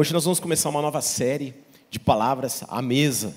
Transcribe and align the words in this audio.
Hoje 0.00 0.14
nós 0.14 0.24
vamos 0.24 0.40
começar 0.40 0.70
uma 0.70 0.80
nova 0.80 1.02
série 1.02 1.54
de 1.90 2.00
palavras 2.00 2.64
à 2.70 2.80
mesa. 2.80 3.36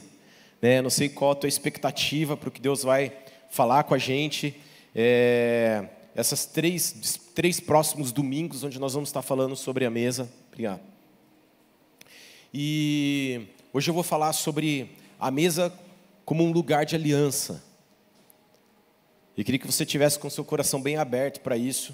Né? 0.61 0.81
Não 0.81 0.89
sei 0.89 1.09
qual 1.09 1.31
a 1.31 1.35
tua 1.35 1.49
expectativa 1.49 2.37
para 2.37 2.47
o 2.47 2.51
que 2.53 2.61
Deus 2.61 2.83
vai 2.83 3.11
falar 3.49 3.83
com 3.83 3.93
a 3.93 3.97
gente. 3.97 4.55
É, 4.95 5.85
essas 6.15 6.45
três, 6.45 7.19
três 7.35 7.59
próximos 7.59 8.13
domingos, 8.13 8.63
onde 8.63 8.79
nós 8.79 8.93
vamos 8.93 9.09
estar 9.09 9.21
falando 9.21 9.57
sobre 9.57 9.83
a 9.83 9.89
mesa. 9.89 10.31
Obrigado. 10.47 10.79
E 12.53 13.41
hoje 13.73 13.89
eu 13.89 13.93
vou 13.93 14.01
falar 14.01 14.31
sobre 14.31 14.95
a 15.19 15.29
mesa 15.29 15.69
como 16.23 16.45
um 16.45 16.51
lugar 16.53 16.85
de 16.85 16.95
aliança. 16.95 17.61
E 19.35 19.43
queria 19.43 19.59
que 19.59 19.67
você 19.67 19.85
tivesse 19.85 20.17
com 20.17 20.29
seu 20.29 20.45
coração 20.45 20.81
bem 20.81 20.95
aberto 20.95 21.41
para 21.41 21.57
isso. 21.57 21.93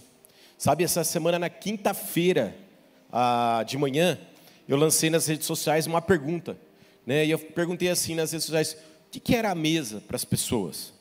Sabe, 0.59 0.83
essa 0.83 1.03
semana, 1.03 1.39
na 1.39 1.49
quinta-feira 1.49 2.55
ah, 3.11 3.63
de 3.65 3.75
manhã, 3.75 4.15
eu 4.69 4.77
lancei 4.77 5.09
nas 5.09 5.25
redes 5.25 5.47
sociais 5.47 5.87
uma 5.87 5.99
pergunta. 5.99 6.55
Né? 7.03 7.25
E 7.25 7.31
eu 7.31 7.39
perguntei 7.39 7.89
assim 7.89 8.13
nas 8.13 8.31
redes 8.31 8.45
sociais: 8.45 8.77
o 9.07 9.09
que, 9.09 9.35
era 9.35 9.49
a 9.49 9.55
mesa 9.55 9.99
para 9.99 10.15
as 10.15 10.23
pessoas? 10.23 10.93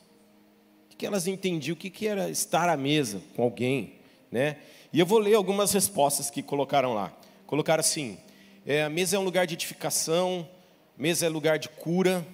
O 0.85 0.89
que, 0.89 0.95
que 0.97 1.05
elas 1.05 1.27
entendiam? 1.27 1.75
O 1.75 1.77
que, 1.77 1.91
que 1.91 2.07
era 2.07 2.31
estar 2.31 2.67
à 2.67 2.75
mesa 2.75 3.21
com 3.35 3.43
alguém? 3.43 3.93
Né? 4.31 4.57
E 4.91 4.99
eu 4.99 5.05
vou 5.05 5.19
ler 5.19 5.35
algumas 5.35 5.71
respostas 5.71 6.31
que 6.31 6.41
colocaram 6.41 6.95
lá. 6.95 7.13
Colocaram 7.45 7.81
assim: 7.81 8.17
é, 8.65 8.81
a 8.81 8.89
mesa 8.89 9.17
é 9.17 9.19
um 9.19 9.23
lugar 9.23 9.45
de 9.45 9.53
edificação, 9.53 10.49
mesa 10.97 11.27
é 11.27 11.29
lugar 11.29 11.59
de 11.59 11.69
cura, 11.69 12.25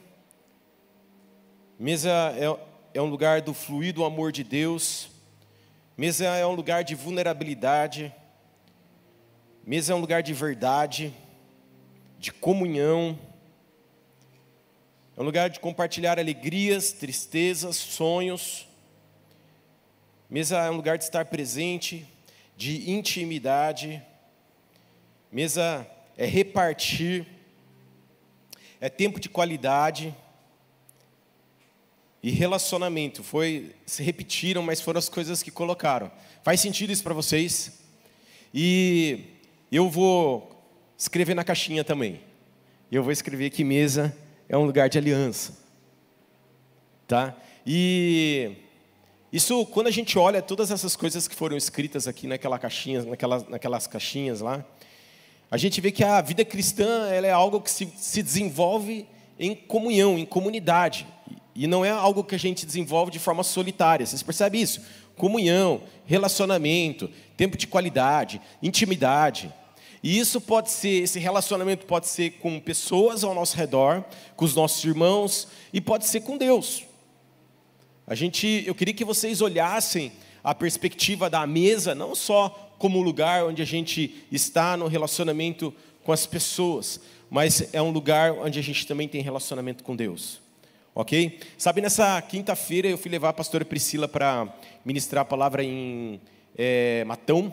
mesa 1.77 2.09
é, 2.37 2.97
é 2.97 3.01
um 3.01 3.09
lugar 3.09 3.41
do 3.41 3.53
fluido 3.53 4.05
amor 4.05 4.31
de 4.31 4.41
Deus, 4.41 5.09
mesa 5.97 6.23
é 6.27 6.47
um 6.47 6.53
lugar 6.53 6.85
de 6.85 6.95
vulnerabilidade, 6.95 8.15
mesa 9.65 9.91
é 9.91 9.95
um 9.97 9.99
lugar 9.99 10.23
de 10.23 10.33
verdade 10.33 11.13
de 12.25 12.33
comunhão, 12.33 13.19
é 15.15 15.21
um 15.21 15.23
lugar 15.23 15.47
de 15.47 15.59
compartilhar 15.59 16.17
alegrias, 16.17 16.91
tristezas, 16.91 17.75
sonhos. 17.75 18.67
Mesa 20.27 20.57
é 20.57 20.71
um 20.71 20.75
lugar 20.75 20.97
de 20.97 21.03
estar 21.03 21.25
presente, 21.25 22.03
de 22.57 22.89
intimidade. 22.89 24.01
Mesa 25.31 25.85
é 26.17 26.25
repartir, 26.25 27.27
é 28.81 28.89
tempo 28.89 29.19
de 29.19 29.29
qualidade 29.29 30.11
e 32.23 32.31
relacionamento. 32.31 33.21
Foi 33.21 33.75
se 33.85 34.01
repetiram, 34.01 34.63
mas 34.63 34.81
foram 34.81 34.97
as 34.97 35.09
coisas 35.09 35.43
que 35.43 35.51
colocaram. 35.51 36.11
Faz 36.43 36.59
sentido 36.59 36.91
isso 36.91 37.03
para 37.03 37.13
vocês? 37.13 37.83
E 38.51 39.25
eu 39.71 39.91
vou 39.91 40.54
escrever 40.97 41.33
na 41.33 41.43
caixinha 41.43 41.83
também. 41.83 42.21
Eu 42.91 43.03
vou 43.03 43.11
escrever 43.11 43.49
que 43.49 43.63
mesa 43.63 44.15
é 44.47 44.57
um 44.57 44.63
lugar 44.63 44.89
de 44.89 44.97
aliança. 44.97 45.57
Tá? 47.07 47.35
E 47.65 48.51
isso, 49.31 49.65
quando 49.65 49.87
a 49.87 49.91
gente 49.91 50.17
olha 50.17 50.41
todas 50.41 50.71
essas 50.71 50.95
coisas 50.95 51.27
que 51.27 51.35
foram 51.35 51.57
escritas 51.57 52.07
aqui 52.07 52.27
naquela 52.27 52.57
caixinha, 52.57 53.03
naquelas, 53.03 53.47
naquelas 53.47 53.87
caixinhas 53.87 54.39
lá, 54.39 54.63
a 55.49 55.57
gente 55.57 55.79
vê 55.81 55.91
que 55.91 56.03
a 56.03 56.21
vida 56.21 56.43
cristã 56.43 57.09
ela 57.09 57.27
é 57.27 57.31
algo 57.31 57.61
que 57.61 57.69
se, 57.69 57.91
se 57.97 58.23
desenvolve 58.23 59.05
em 59.37 59.53
comunhão, 59.53 60.17
em 60.17 60.25
comunidade. 60.25 61.05
E 61.53 61.67
não 61.67 61.85
é 61.85 61.89
algo 61.89 62.23
que 62.23 62.35
a 62.35 62.39
gente 62.39 62.65
desenvolve 62.65 63.11
de 63.11 63.19
forma 63.19 63.43
solitária. 63.43 64.05
Vocês 64.05 64.23
percebem 64.23 64.61
isso? 64.61 64.81
Comunhão, 65.15 65.81
relacionamento, 66.05 67.09
tempo 67.37 67.57
de 67.57 67.67
qualidade, 67.67 68.41
intimidade. 68.61 69.53
E 70.05 70.19
isso 70.19 70.39
pode 70.39 70.69
ser, 70.69 71.01
esse 71.01 71.17
relacionamento 71.17 71.87
pode 71.87 72.07
ser 72.07 72.33
com 72.33 72.59
pessoas 72.59 73.23
ao 73.23 73.33
nosso 73.33 73.57
redor, 73.57 74.05
com 74.35 74.45
os 74.45 74.53
nossos 74.53 74.85
irmãos, 74.85 75.47
e 75.73 75.81
pode 75.81 76.05
ser 76.05 76.21
com 76.21 76.37
Deus. 76.37 76.83
A 78.05 78.13
gente, 78.13 78.63
eu 78.67 78.75
queria 78.75 78.93
que 78.93 79.03
vocês 79.03 79.41
olhassem 79.41 80.11
a 80.43 80.53
perspectiva 80.53 81.27
da 81.27 81.47
mesa, 81.47 81.95
não 81.95 82.13
só 82.13 82.49
como 82.77 83.01
lugar 83.01 83.45
onde 83.45 83.63
a 83.63 83.65
gente 83.65 84.23
está 84.31 84.77
no 84.77 84.85
relacionamento 84.85 85.73
com 86.03 86.11
as 86.11 86.27
pessoas, 86.27 87.01
mas 87.27 87.73
é 87.73 87.81
um 87.81 87.89
lugar 87.89 88.31
onde 88.33 88.59
a 88.59 88.61
gente 88.61 88.85
também 88.85 89.07
tem 89.07 89.23
relacionamento 89.23 89.83
com 89.83 89.95
Deus. 89.95 90.39
Ok? 90.93 91.39
Sabe, 91.57 91.81
nessa 91.81 92.21
quinta-feira 92.21 92.87
eu 92.87 92.97
fui 92.99 93.09
levar 93.09 93.29
a 93.29 93.33
pastora 93.33 93.65
Priscila 93.65 94.07
para 94.07 94.53
ministrar 94.85 95.23
a 95.23 95.25
palavra 95.25 95.63
em 95.63 96.21
é, 96.55 97.03
Matão, 97.05 97.51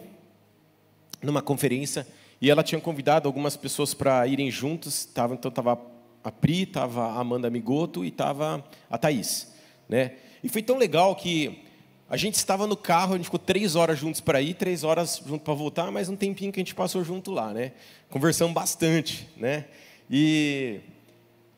numa 1.23 1.41
conferência. 1.41 2.07
E 2.43 2.51
ela 2.51 2.65
tinha 2.65 2.81
convidado 2.81 3.29
algumas 3.29 3.57
pessoas 3.57 3.95
para 3.95 4.27
irem 4.27 4.51
juntos. 4.51 5.05
Tava, 5.05 5.33
então 5.35 5.49
estava 5.49 5.81
a 6.25 6.33
Pri, 6.33 6.65
estava 6.65 7.07
a 7.07 7.21
Amanda 7.21 7.49
Migoto 7.49 8.05
e 8.05 8.09
estava 8.09 8.65
a 8.91 8.99
Thaís. 8.99 9.55
Né? 9.89 10.17
E 10.43 10.49
foi 10.49 10.61
tão 10.61 10.77
legal 10.77 11.15
que 11.15 11.63
a 12.11 12.17
gente 12.17 12.35
estava 12.35 12.67
no 12.67 12.77
carro, 12.77 13.15
a 13.15 13.17
gente 13.17 13.27
ficou 13.27 13.39
três 13.39 13.77
horas 13.77 13.97
juntos 13.97 14.21
para 14.21 14.43
ir, 14.43 14.55
três 14.55 14.83
horas 14.83 15.23
juntos 15.25 15.45
para 15.45 15.55
voltar, 15.55 15.93
mas 15.93 16.09
um 16.09 16.17
tempinho 16.17 16.51
que 16.51 16.59
a 16.59 16.63
gente 16.63 16.75
passou 16.75 17.05
junto 17.05 17.31
lá, 17.31 17.55
né? 17.55 17.75
Conversamos 18.11 18.53
bastante, 18.53 19.29
né? 19.37 19.67
E 20.11 20.81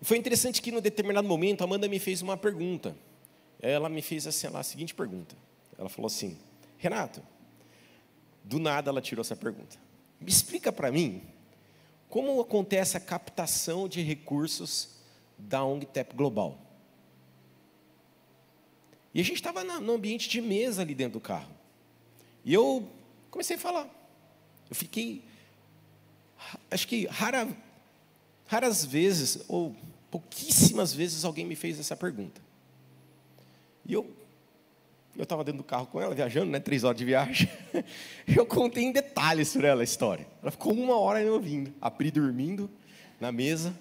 foi 0.03 0.19
interessante 0.19 0.61
que, 0.61 0.71
no 0.71 0.83
determinado 0.83 1.27
momento, 1.27 1.63
a 1.63 1.65
Amanda 1.65 1.89
me 1.89 1.99
fez 1.99 2.21
uma 2.21 2.37
pergunta. 2.37 2.95
Ela 3.59 3.89
me 3.89 4.03
fez 4.03 4.27
assim, 4.27 4.49
a 4.53 4.63
seguinte 4.63 4.95
pergunta. 4.95 5.35
Ela 5.79 5.89
falou 5.89 6.09
assim: 6.09 6.37
Renato, 6.77 7.23
do 8.45 8.59
nada 8.59 8.91
ela 8.91 9.01
tirou 9.01 9.23
essa 9.23 9.35
pergunta. 9.35 9.83
Me 10.25 10.31
explica 10.31 10.73
para 10.73 10.91
mim 10.91 11.23
como 12.09 12.41
acontece 12.41 12.97
a 12.97 13.01
captação 13.01 13.87
de 13.87 14.01
recursos 14.01 14.97
da 15.37 15.63
ONG 15.63 15.85
TEP 15.85 16.15
Global. 16.15 16.59
E 19.13 19.21
a 19.21 19.23
gente 19.23 19.37
estava 19.37 19.63
no 19.63 19.93
ambiente 19.93 20.27
de 20.29 20.41
mesa 20.41 20.81
ali 20.81 20.95
dentro 20.95 21.19
do 21.19 21.21
carro. 21.21 21.53
E 22.43 22.55
eu 22.55 22.89
comecei 23.31 23.57
a 23.57 23.59
falar. 23.59 23.87
Eu 24.71 24.75
fiquei, 24.75 25.23
acho 26.71 26.89
que 26.89 27.07
rara, 27.07 27.47
raras 28.47 28.83
vezes, 28.83 29.45
ou 29.47 29.77
pouquíssimas 30.11 30.95
vezes, 30.95 31.23
alguém 31.23 31.45
me 31.45 31.55
fez 31.55 31.79
essa 31.79 31.95
pergunta. 31.95 32.41
E 33.85 33.93
eu 33.93 34.11
eu 35.17 35.23
estava 35.23 35.45
dentro 35.45 35.59
do 35.59 35.65
carro 35.65 35.87
com 35.87 36.01
ela, 36.01 36.15
viajando, 36.15 36.51
né? 36.51 36.59
Três 36.59 36.83
horas 36.83 36.99
de 36.99 37.05
viagem. 37.05 37.49
Eu 38.27 38.45
contei 38.45 38.83
em 38.83 38.93
detalhes 38.93 39.49
sobre 39.49 39.69
ela 39.69 39.83
a 39.83 39.85
história. 39.85 40.27
Ela 40.43 40.51
ficou 40.51 40.73
uma 40.73 40.99
hora 40.99 41.21
me 41.21 41.29
ouvindo. 41.29 41.73
A 41.81 41.91
Pri 41.91 42.11
dormindo 42.11 42.69
na 43.21 43.31
mesa, 43.31 43.73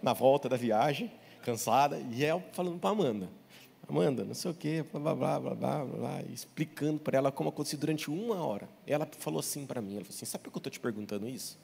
na 0.00 0.12
volta 0.12 0.48
da 0.48 0.56
viagem, 0.56 1.10
cansada, 1.42 1.98
e 2.12 2.24
ela 2.24 2.40
falando 2.52 2.78
para 2.78 2.90
Amanda. 2.90 3.28
Amanda, 3.88 4.24
não 4.24 4.34
sei 4.34 4.50
o 4.50 4.54
quê, 4.54 4.84
blá, 4.92 5.00
blá, 5.00 5.14
blá, 5.14 5.40
blá, 5.40 5.54
blá, 5.54 5.84
blá 5.84 6.22
explicando 6.32 6.98
para 6.98 7.18
ela 7.18 7.32
como 7.32 7.48
aconteceu 7.48 7.78
durante 7.78 8.10
uma 8.10 8.44
hora. 8.44 8.68
Ela 8.86 9.08
falou 9.18 9.40
assim 9.40 9.64
para 9.64 9.80
mim, 9.80 9.94
ela 9.94 10.04
falou 10.04 10.16
assim, 10.16 10.26
sabe 10.26 10.44
por 10.44 10.50
que 10.50 10.56
eu 10.56 10.60
estou 10.60 10.70
te 10.70 10.80
perguntando 10.80 11.28
isso? 11.28 11.58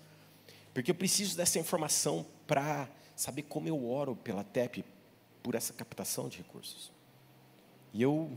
Porque 0.73 0.91
eu 0.91 0.95
preciso 0.95 1.37
dessa 1.37 1.59
informação 1.59 2.25
para 2.47 2.89
saber 3.17 3.43
como 3.43 3.69
eu 3.69 3.89
oro 3.89 4.17
pela 4.17 4.45
TEP, 4.45 4.85
por 5.43 5.55
essa 5.55 5.73
captação 5.73 6.29
de 6.29 6.39
recursos. 6.39 6.93
E 7.93 8.01
eu 8.01 8.31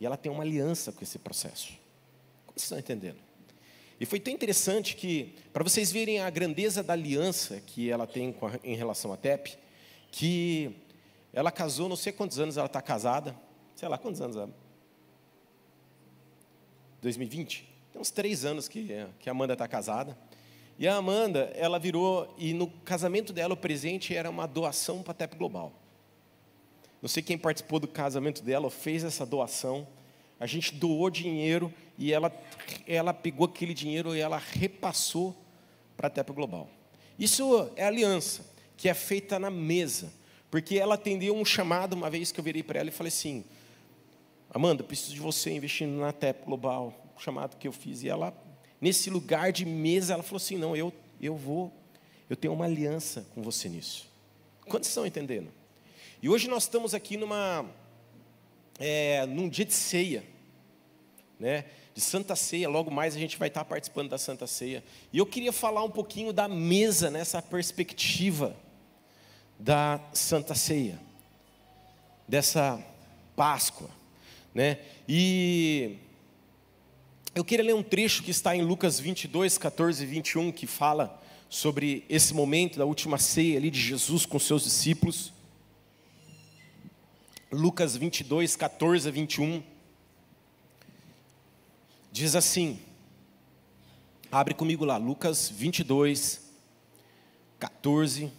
e 0.00 0.06
ela 0.06 0.16
tem 0.16 0.30
uma 0.30 0.42
aliança 0.42 0.92
com 0.92 1.02
esse 1.02 1.18
processo. 1.18 1.68
Como 2.46 2.58
vocês 2.58 2.64
estão 2.64 2.78
entendendo? 2.78 3.18
E 3.98 4.04
foi 4.04 4.20
tão 4.20 4.32
interessante 4.32 4.94
que, 4.94 5.34
para 5.52 5.64
vocês 5.64 5.90
verem 5.90 6.20
a 6.20 6.28
grandeza 6.28 6.82
da 6.82 6.92
aliança 6.92 7.62
que 7.66 7.90
ela 7.90 8.06
tem 8.06 8.34
a, 8.42 8.66
em 8.66 8.76
relação 8.76 9.12
à 9.12 9.16
TEP, 9.16 9.56
que 10.10 10.76
ela 11.32 11.50
casou, 11.50 11.88
não 11.88 11.96
sei 11.96 12.12
quantos 12.12 12.38
anos 12.38 12.56
ela 12.56 12.66
está 12.66 12.82
casada, 12.82 13.34
sei 13.74 13.88
lá 13.88 13.96
quantos 13.96 14.20
anos 14.20 14.36
ela. 14.36 14.50
2020? 17.00 17.68
Tem 17.92 18.00
uns 18.00 18.10
três 18.10 18.44
anos 18.44 18.68
que, 18.68 18.88
que 19.18 19.28
a 19.28 19.32
Amanda 19.32 19.54
está 19.54 19.66
casada. 19.66 20.16
E 20.78 20.86
a 20.86 20.96
Amanda, 20.96 21.50
ela 21.54 21.78
virou, 21.78 22.34
e 22.36 22.52
no 22.52 22.66
casamento 22.66 23.32
dela 23.32 23.54
o 23.54 23.56
presente 23.56 24.14
era 24.14 24.28
uma 24.28 24.46
doação 24.46 25.02
para 25.02 25.12
a 25.12 25.14
TEP 25.14 25.36
Global. 25.36 25.72
Não 27.06 27.08
sei 27.08 27.22
quem 27.22 27.38
participou 27.38 27.78
do 27.78 27.86
casamento 27.86 28.42
dela, 28.42 28.68
fez 28.68 29.04
essa 29.04 29.24
doação. 29.24 29.86
A 30.40 30.44
gente 30.44 30.74
doou 30.74 31.08
dinheiro 31.08 31.72
e 31.96 32.12
ela, 32.12 32.36
ela 32.84 33.14
pegou 33.14 33.46
aquele 33.46 33.72
dinheiro 33.72 34.16
e 34.16 34.18
ela 34.18 34.38
repassou 34.38 35.32
para 35.96 36.08
a 36.08 36.10
TEP 36.10 36.32
Global. 36.32 36.68
Isso 37.16 37.70
é 37.76 37.84
aliança, 37.84 38.44
que 38.76 38.88
é 38.88 38.92
feita 38.92 39.38
na 39.38 39.52
mesa. 39.52 40.12
Porque 40.50 40.78
ela 40.78 40.96
atendeu 40.96 41.36
um 41.36 41.44
chamado 41.44 41.92
uma 41.92 42.10
vez 42.10 42.32
que 42.32 42.40
eu 42.40 42.44
virei 42.44 42.64
para 42.64 42.80
ela 42.80 42.88
e 42.88 42.92
falei 42.92 43.12
assim: 43.12 43.44
Amanda, 44.50 44.82
preciso 44.82 45.14
de 45.14 45.20
você 45.20 45.52
investindo 45.52 45.96
na 45.96 46.12
TEP 46.12 46.44
Global, 46.44 46.92
o 47.16 47.22
chamado 47.22 47.56
que 47.56 47.68
eu 47.68 47.72
fiz. 47.72 48.02
E 48.02 48.08
ela, 48.08 48.36
nesse 48.80 49.10
lugar 49.10 49.52
de 49.52 49.64
mesa, 49.64 50.14
ela 50.14 50.24
falou 50.24 50.38
assim: 50.38 50.58
Não, 50.58 50.74
eu, 50.74 50.92
eu 51.20 51.36
vou, 51.36 51.72
eu 52.28 52.34
tenho 52.34 52.52
uma 52.52 52.64
aliança 52.64 53.24
com 53.32 53.42
você 53.42 53.68
nisso. 53.68 54.10
Quantos 54.68 54.88
estão 54.88 55.06
entendendo? 55.06 55.52
E 56.22 56.28
hoje 56.30 56.48
nós 56.48 56.62
estamos 56.62 56.94
aqui 56.94 57.16
numa, 57.16 57.66
é, 58.78 59.26
num 59.26 59.48
dia 59.48 59.66
de 59.66 59.74
ceia, 59.74 60.24
né? 61.38 61.66
De 61.94 62.00
Santa 62.00 62.34
Ceia, 62.34 62.68
logo 62.68 62.90
mais 62.90 63.14
a 63.14 63.18
gente 63.18 63.38
vai 63.38 63.48
estar 63.48 63.64
participando 63.64 64.08
da 64.08 64.18
Santa 64.18 64.46
Ceia. 64.46 64.82
E 65.12 65.18
eu 65.18 65.26
queria 65.26 65.52
falar 65.52 65.82
um 65.82 65.90
pouquinho 65.90 66.32
da 66.32 66.48
mesa 66.48 67.10
nessa 67.10 67.40
perspectiva 67.42 68.56
da 69.58 70.00
Santa 70.12 70.54
Ceia, 70.54 70.98
dessa 72.26 72.82
Páscoa, 73.34 73.90
né? 74.54 74.78
E 75.06 75.96
eu 77.34 77.44
queria 77.44 77.64
ler 77.64 77.74
um 77.74 77.82
trecho 77.82 78.22
que 78.22 78.30
está 78.30 78.56
em 78.56 78.62
Lucas 78.62 78.98
22, 78.98 79.58
14 79.58 80.02
e 80.02 80.06
21, 80.06 80.50
que 80.50 80.66
fala 80.66 81.22
sobre 81.50 82.04
esse 82.08 82.32
momento 82.32 82.78
da 82.78 82.86
última 82.86 83.18
ceia 83.18 83.58
ali 83.58 83.70
de 83.70 83.80
Jesus 83.80 84.24
com 84.24 84.38
seus 84.38 84.64
discípulos. 84.64 85.35
Lucas 87.50 87.96
22, 87.96 88.56
14 88.56 89.08
a 89.08 89.12
21. 89.12 89.62
Diz 92.10 92.34
assim, 92.34 92.80
abre 94.32 94.54
comigo 94.54 94.84
lá, 94.84 94.96
Lucas 94.96 95.48
22, 95.48 96.40
14 97.58 98.32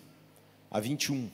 a 0.70 0.80
21. 0.80 1.30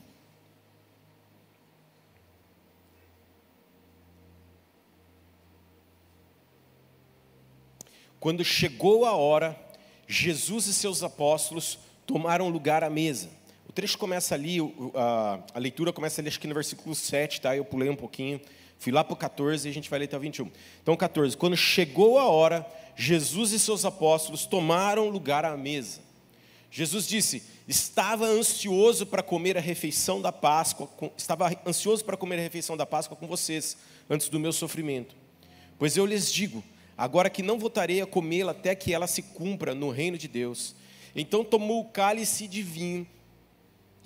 Quando 8.20 8.46
chegou 8.46 9.06
a 9.06 9.14
hora, 9.14 9.60
Jesus 10.08 10.68
e 10.68 10.74
seus 10.74 11.04
apóstolos 11.04 11.80
tomaram 12.06 12.50
lugar 12.50 12.84
à 12.84 12.90
mesa. 12.90 13.30
O 13.68 13.71
trecho 13.71 13.98
começa 13.98 14.36
ali, 14.36 14.57
a, 14.94 15.39
a 15.54 15.60
leitura 15.60 15.92
começa 15.92 16.21
ali, 16.21 16.27
acho 16.27 16.39
que 16.39 16.48
no 16.48 16.54
versículo 16.54 16.94
7, 16.94 17.42
tá? 17.42 17.56
Eu 17.56 17.65
pulei 17.65 17.89
um 17.89 17.95
pouquinho, 17.95 18.39
fui 18.77 18.92
lá 18.92 19.04
para 19.04 19.13
o 19.13 19.18
14 19.18 19.68
e 19.68 19.71
a 19.71 19.74
gente 19.74 19.89
vai 19.89 20.00
ler 20.00 20.06
até 20.06 20.18
o 20.18 20.19
21. 20.19 20.51
Então, 20.81 20.95
14. 20.95 21.36
Quando 21.38 21.56
chegou 21.56 22.19
a 22.19 22.27
hora, 22.27 22.65
Jesus 22.95 23.51
e 23.51 23.60
seus 23.60 23.86
apóstolos 23.86 24.45
tomaram 24.45 25.10
lugar 25.10 25.45
à 25.45 25.56
mesa. 25.57 26.01
Jesus 26.69 27.07
disse: 27.07 27.44
Estava 27.68 28.25
ansioso 28.25 29.06
para 29.06 29.24
comer 29.24 29.57
a 29.57 29.62
refeição 29.62 30.21
da 30.21 30.31
Páscoa, 30.31 30.89
estava 31.18 31.51
ansioso 31.65 32.04
para 32.04 32.18
comer 32.18 32.39
a 32.39 32.42
refeição 32.42 32.75
da 32.75 32.86
Páscoa 32.86 33.15
com 33.15 33.27
vocês, 33.27 33.77
antes 34.10 34.27
do 34.27 34.39
meu 34.39 34.51
sofrimento. 34.51 35.15
Pois 35.80 35.95
eu 35.95 36.06
lhes 36.06 36.31
digo: 36.31 36.63
agora 36.98 37.30
que 37.30 37.42
não 37.42 37.60
voltarei 37.60 38.01
a 38.01 38.06
comê-la 38.06 38.51
até 38.51 38.75
que 38.75 38.94
ela 38.94 39.07
se 39.07 39.21
cumpra 39.21 39.74
no 39.74 39.89
reino 39.89 40.18
de 40.18 40.27
Deus. 40.27 40.75
Então 41.15 41.44
tomou 41.44 41.81
o 41.81 41.86
cálice 41.86 42.48
de 42.48 42.62
vinho 42.62 43.07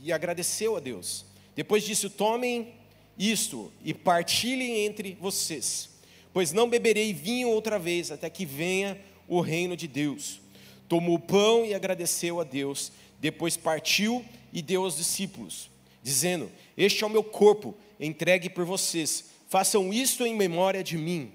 e 0.03 0.11
agradeceu 0.11 0.75
a 0.75 0.79
Deus. 0.79 1.25
Depois 1.55 1.83
disse: 1.83 2.09
Tomem 2.09 2.73
isto 3.17 3.71
e 3.83 3.93
partilhem 3.93 4.85
entre 4.85 5.17
vocês, 5.19 5.89
pois 6.31 6.51
não 6.51 6.69
beberei 6.69 7.13
vinho 7.13 7.49
outra 7.49 7.79
vez 7.79 8.11
até 8.11 8.29
que 8.29 8.45
venha 8.45 8.99
o 9.27 9.41
reino 9.41 9.75
de 9.75 9.87
Deus. 9.87 10.39
Tomou 10.87 11.15
o 11.15 11.19
pão 11.19 11.65
e 11.65 11.73
agradeceu 11.73 12.39
a 12.39 12.43
Deus. 12.43 12.91
Depois 13.19 13.57
partiu 13.57 14.23
e 14.53 14.61
deu 14.61 14.83
aos 14.83 14.95
discípulos, 14.95 15.69
dizendo: 16.03 16.51
Este 16.77 17.03
é 17.03 17.07
o 17.07 17.09
meu 17.09 17.23
corpo, 17.23 17.75
entregue 17.99 18.49
por 18.49 18.65
vocês. 18.65 19.25
Façam 19.49 19.93
isto 19.93 20.25
em 20.25 20.35
memória 20.35 20.83
de 20.83 20.97
mim. 20.97 21.31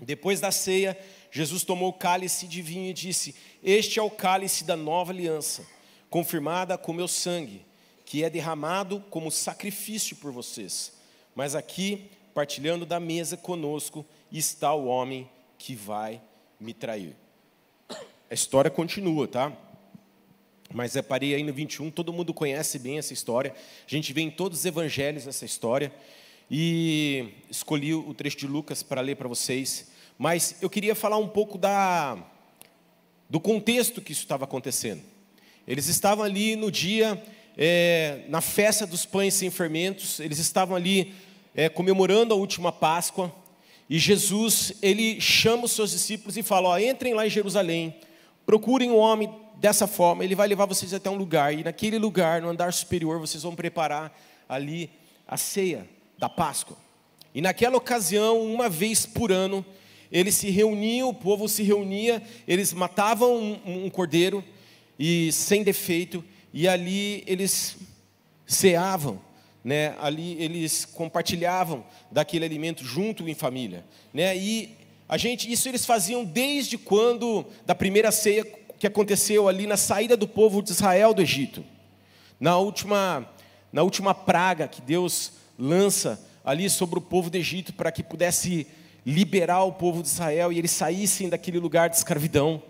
Depois 0.00 0.40
da 0.40 0.50
ceia, 0.50 0.98
Jesus 1.30 1.62
tomou 1.64 1.88
o 1.88 1.92
cálice 1.92 2.46
de 2.46 2.60
vinho 2.60 2.90
e 2.90 2.92
disse: 2.92 3.34
Este 3.62 3.98
é 3.98 4.02
o 4.02 4.10
cálice 4.10 4.64
da 4.64 4.76
nova 4.76 5.12
aliança, 5.12 5.66
confirmada 6.14 6.78
com 6.78 6.92
meu 6.92 7.08
sangue, 7.08 7.66
que 8.04 8.22
é 8.22 8.30
derramado 8.30 9.02
como 9.10 9.32
sacrifício 9.32 10.14
por 10.14 10.30
vocês. 10.30 10.92
Mas 11.34 11.56
aqui, 11.56 12.08
partilhando 12.32 12.86
da 12.86 13.00
mesa 13.00 13.36
conosco, 13.36 14.06
está 14.30 14.72
o 14.72 14.86
homem 14.86 15.28
que 15.58 15.74
vai 15.74 16.22
me 16.60 16.72
trair. 16.72 17.16
A 18.30 18.32
história 18.32 18.70
continua, 18.70 19.26
tá? 19.26 19.52
Mas 20.72 20.94
é 20.94 21.02
parei 21.02 21.34
aí 21.34 21.42
no 21.42 21.52
21, 21.52 21.90
todo 21.90 22.12
mundo 22.12 22.32
conhece 22.32 22.78
bem 22.78 22.96
essa 22.96 23.12
história. 23.12 23.52
A 23.84 23.90
gente 23.90 24.12
vê 24.12 24.20
em 24.20 24.30
todos 24.30 24.60
os 24.60 24.64
evangelhos 24.64 25.26
essa 25.26 25.44
história. 25.44 25.92
E 26.48 27.30
escolhi 27.50 27.92
o 27.92 28.14
trecho 28.14 28.36
de 28.36 28.46
Lucas 28.46 28.84
para 28.84 29.00
ler 29.00 29.16
para 29.16 29.26
vocês. 29.26 29.88
Mas 30.16 30.62
eu 30.62 30.70
queria 30.70 30.94
falar 30.94 31.16
um 31.16 31.26
pouco 31.26 31.58
da, 31.58 32.16
do 33.28 33.40
contexto 33.40 34.00
que 34.00 34.12
isso 34.12 34.22
estava 34.22 34.44
acontecendo. 34.44 35.13
Eles 35.66 35.88
estavam 35.88 36.24
ali 36.24 36.56
no 36.56 36.70
dia, 36.70 37.22
é, 37.56 38.20
na 38.28 38.40
festa 38.40 38.86
dos 38.86 39.06
pães 39.06 39.34
sem 39.34 39.50
fermentos, 39.50 40.20
eles 40.20 40.38
estavam 40.38 40.76
ali 40.76 41.14
é, 41.54 41.68
comemorando 41.68 42.34
a 42.34 42.36
última 42.36 42.70
Páscoa. 42.70 43.34
E 43.88 43.98
Jesus, 43.98 44.74
ele 44.82 45.20
chama 45.20 45.64
os 45.64 45.72
seus 45.72 45.90
discípulos 45.90 46.36
e 46.36 46.42
fala: 46.42 46.70
ó, 46.70 46.78
entrem 46.78 47.14
lá 47.14 47.26
em 47.26 47.30
Jerusalém, 47.30 47.96
procurem 48.44 48.90
um 48.90 48.96
homem 48.96 49.32
dessa 49.56 49.86
forma, 49.86 50.22
ele 50.22 50.34
vai 50.34 50.46
levar 50.46 50.66
vocês 50.66 50.92
até 50.92 51.08
um 51.08 51.16
lugar, 51.16 51.54
e 51.54 51.64
naquele 51.64 51.98
lugar, 51.98 52.42
no 52.42 52.50
andar 52.50 52.72
superior, 52.72 53.18
vocês 53.18 53.42
vão 53.42 53.54
preparar 53.54 54.14
ali 54.46 54.90
a 55.26 55.36
ceia 55.36 55.88
da 56.18 56.28
Páscoa. 56.28 56.76
E 57.34 57.40
naquela 57.40 57.76
ocasião, 57.76 58.42
uma 58.42 58.68
vez 58.68 59.06
por 59.06 59.32
ano, 59.32 59.64
eles 60.12 60.34
se 60.34 60.50
reuniam, 60.50 61.08
o 61.08 61.14
povo 61.14 61.48
se 61.48 61.62
reunia, 61.62 62.22
eles 62.46 62.72
matavam 62.72 63.34
um, 63.34 63.86
um 63.86 63.90
cordeiro 63.90 64.44
e 64.98 65.32
sem 65.32 65.62
defeito, 65.62 66.24
e 66.52 66.68
ali 66.68 67.24
eles 67.26 67.76
ceavam, 68.46 69.20
né? 69.62 69.94
Ali 70.00 70.36
eles 70.40 70.84
compartilhavam 70.84 71.84
daquele 72.10 72.44
alimento 72.44 72.84
junto 72.84 73.28
em 73.28 73.34
família, 73.34 73.84
né? 74.12 74.36
E 74.36 74.76
a 75.08 75.16
gente, 75.16 75.50
isso 75.50 75.68
eles 75.68 75.84
faziam 75.84 76.24
desde 76.24 76.78
quando 76.78 77.44
da 77.66 77.74
primeira 77.74 78.10
ceia 78.12 78.44
que 78.78 78.86
aconteceu 78.86 79.48
ali 79.48 79.66
na 79.66 79.76
saída 79.76 80.16
do 80.16 80.28
povo 80.28 80.62
de 80.62 80.70
Israel 80.70 81.14
do 81.14 81.22
Egito. 81.22 81.64
Na 82.38 82.58
última 82.58 83.28
na 83.72 83.82
última 83.82 84.14
praga 84.14 84.68
que 84.68 84.80
Deus 84.80 85.32
lança 85.58 86.24
ali 86.44 86.70
sobre 86.70 86.96
o 86.96 87.02
povo 87.02 87.28
do 87.28 87.36
Egito 87.36 87.72
para 87.72 87.90
que 87.90 88.04
pudesse 88.04 88.68
liberar 89.04 89.64
o 89.64 89.72
povo 89.72 90.00
de 90.00 90.08
Israel 90.08 90.52
e 90.52 90.58
eles 90.58 90.70
saíssem 90.70 91.28
daquele 91.28 91.58
lugar 91.58 91.90
de 91.90 91.96
escravidão. 91.96 92.62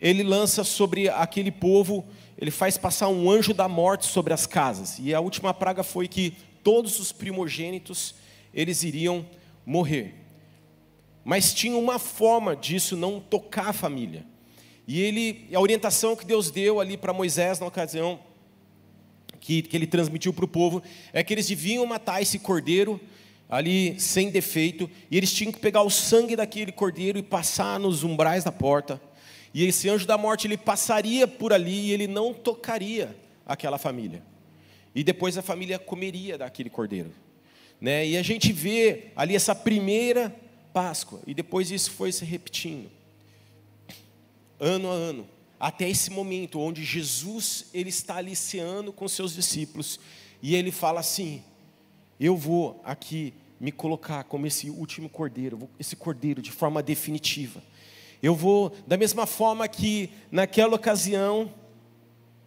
Ele 0.00 0.22
lança 0.22 0.62
sobre 0.64 1.08
aquele 1.08 1.50
povo, 1.50 2.06
ele 2.36 2.50
faz 2.50 2.76
passar 2.78 3.08
um 3.08 3.30
anjo 3.30 3.52
da 3.52 3.68
morte 3.68 4.06
sobre 4.06 4.32
as 4.32 4.46
casas. 4.46 4.98
E 4.98 5.14
a 5.14 5.20
última 5.20 5.52
praga 5.52 5.82
foi 5.82 6.06
que 6.06 6.34
todos 6.62 7.00
os 7.00 7.12
primogênitos 7.12 8.14
eles 8.52 8.82
iriam 8.82 9.26
morrer. 9.64 10.14
Mas 11.24 11.52
tinha 11.52 11.76
uma 11.76 11.98
forma 11.98 12.56
disso 12.56 12.96
não 12.96 13.20
tocar 13.20 13.68
a 13.68 13.72
família. 13.72 14.24
E 14.86 15.00
ele, 15.00 15.48
a 15.54 15.60
orientação 15.60 16.16
que 16.16 16.24
Deus 16.24 16.50
deu 16.50 16.80
ali 16.80 16.96
para 16.96 17.12
Moisés 17.12 17.60
na 17.60 17.66
ocasião 17.66 18.20
que, 19.38 19.62
que 19.62 19.76
ele 19.76 19.86
transmitiu 19.86 20.32
para 20.32 20.44
o 20.44 20.48
povo 20.48 20.82
é 21.12 21.22
que 21.22 21.32
eles 21.32 21.46
deviam 21.46 21.84
matar 21.86 22.22
esse 22.22 22.38
cordeiro 22.38 23.00
ali 23.48 23.98
sem 23.98 24.30
defeito, 24.30 24.90
e 25.10 25.16
eles 25.16 25.32
tinham 25.32 25.50
que 25.50 25.58
pegar 25.58 25.82
o 25.82 25.88
sangue 25.88 26.36
daquele 26.36 26.70
cordeiro 26.70 27.18
e 27.18 27.22
passar 27.22 27.80
nos 27.80 28.04
umbrais 28.04 28.44
da 28.44 28.52
porta. 28.52 29.00
E 29.52 29.64
esse 29.64 29.88
anjo 29.88 30.06
da 30.06 30.18
morte 30.18 30.46
ele 30.46 30.56
passaria 30.56 31.26
por 31.26 31.52
ali 31.52 31.88
e 31.88 31.92
ele 31.92 32.06
não 32.06 32.34
tocaria 32.34 33.16
aquela 33.46 33.78
família. 33.78 34.22
E 34.94 35.02
depois 35.02 35.38
a 35.38 35.42
família 35.42 35.78
comeria 35.78 36.36
daquele 36.36 36.70
cordeiro. 36.70 37.12
Né? 37.80 38.06
E 38.08 38.16
a 38.16 38.22
gente 38.22 38.52
vê 38.52 39.12
ali 39.16 39.34
essa 39.34 39.54
primeira 39.54 40.34
Páscoa, 40.72 41.20
e 41.26 41.34
depois 41.34 41.70
isso 41.70 41.90
foi 41.90 42.12
se 42.12 42.24
repetindo, 42.24 42.90
ano 44.60 44.90
a 44.90 44.94
ano, 44.94 45.28
até 45.58 45.88
esse 45.88 46.10
momento 46.10 46.60
onde 46.60 46.84
Jesus 46.84 47.66
ele 47.74 47.88
está 47.88 48.16
ali 48.16 48.36
ceando 48.36 48.92
com 48.92 49.08
seus 49.08 49.34
discípulos, 49.34 49.98
e 50.42 50.54
ele 50.54 50.70
fala 50.70 51.00
assim: 51.00 51.42
eu 52.20 52.36
vou 52.36 52.80
aqui 52.84 53.34
me 53.58 53.72
colocar 53.72 54.22
como 54.24 54.46
esse 54.46 54.70
último 54.70 55.08
cordeiro, 55.08 55.68
esse 55.80 55.96
cordeiro 55.96 56.40
de 56.40 56.52
forma 56.52 56.82
definitiva. 56.82 57.60
Eu 58.22 58.34
vou, 58.34 58.72
da 58.86 58.96
mesma 58.96 59.26
forma 59.26 59.66
que 59.68 60.10
naquela 60.30 60.74
ocasião, 60.74 61.52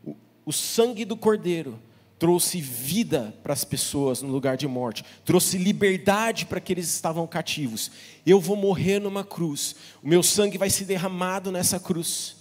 o, 0.03 0.15
o 0.45 0.51
sangue 0.51 1.05
do 1.05 1.15
cordeiro 1.15 1.79
trouxe 2.19 2.61
vida 2.61 3.33
para 3.41 3.53
as 3.53 3.63
pessoas 3.63 4.21
no 4.21 4.29
lugar 4.29 4.55
de 4.55 4.67
morte, 4.67 5.03
trouxe 5.25 5.57
liberdade 5.57 6.45
para 6.45 6.59
aqueles 6.59 6.85
que 6.85 6.93
estavam 6.93 7.25
cativos. 7.25 7.89
Eu 8.25 8.39
vou 8.39 8.55
morrer 8.55 8.99
numa 8.99 9.23
cruz, 9.23 9.75
o 10.03 10.07
meu 10.07 10.21
sangue 10.21 10.57
vai 10.57 10.69
ser 10.69 10.85
derramado 10.85 11.51
nessa 11.51 11.79
cruz, 11.79 12.35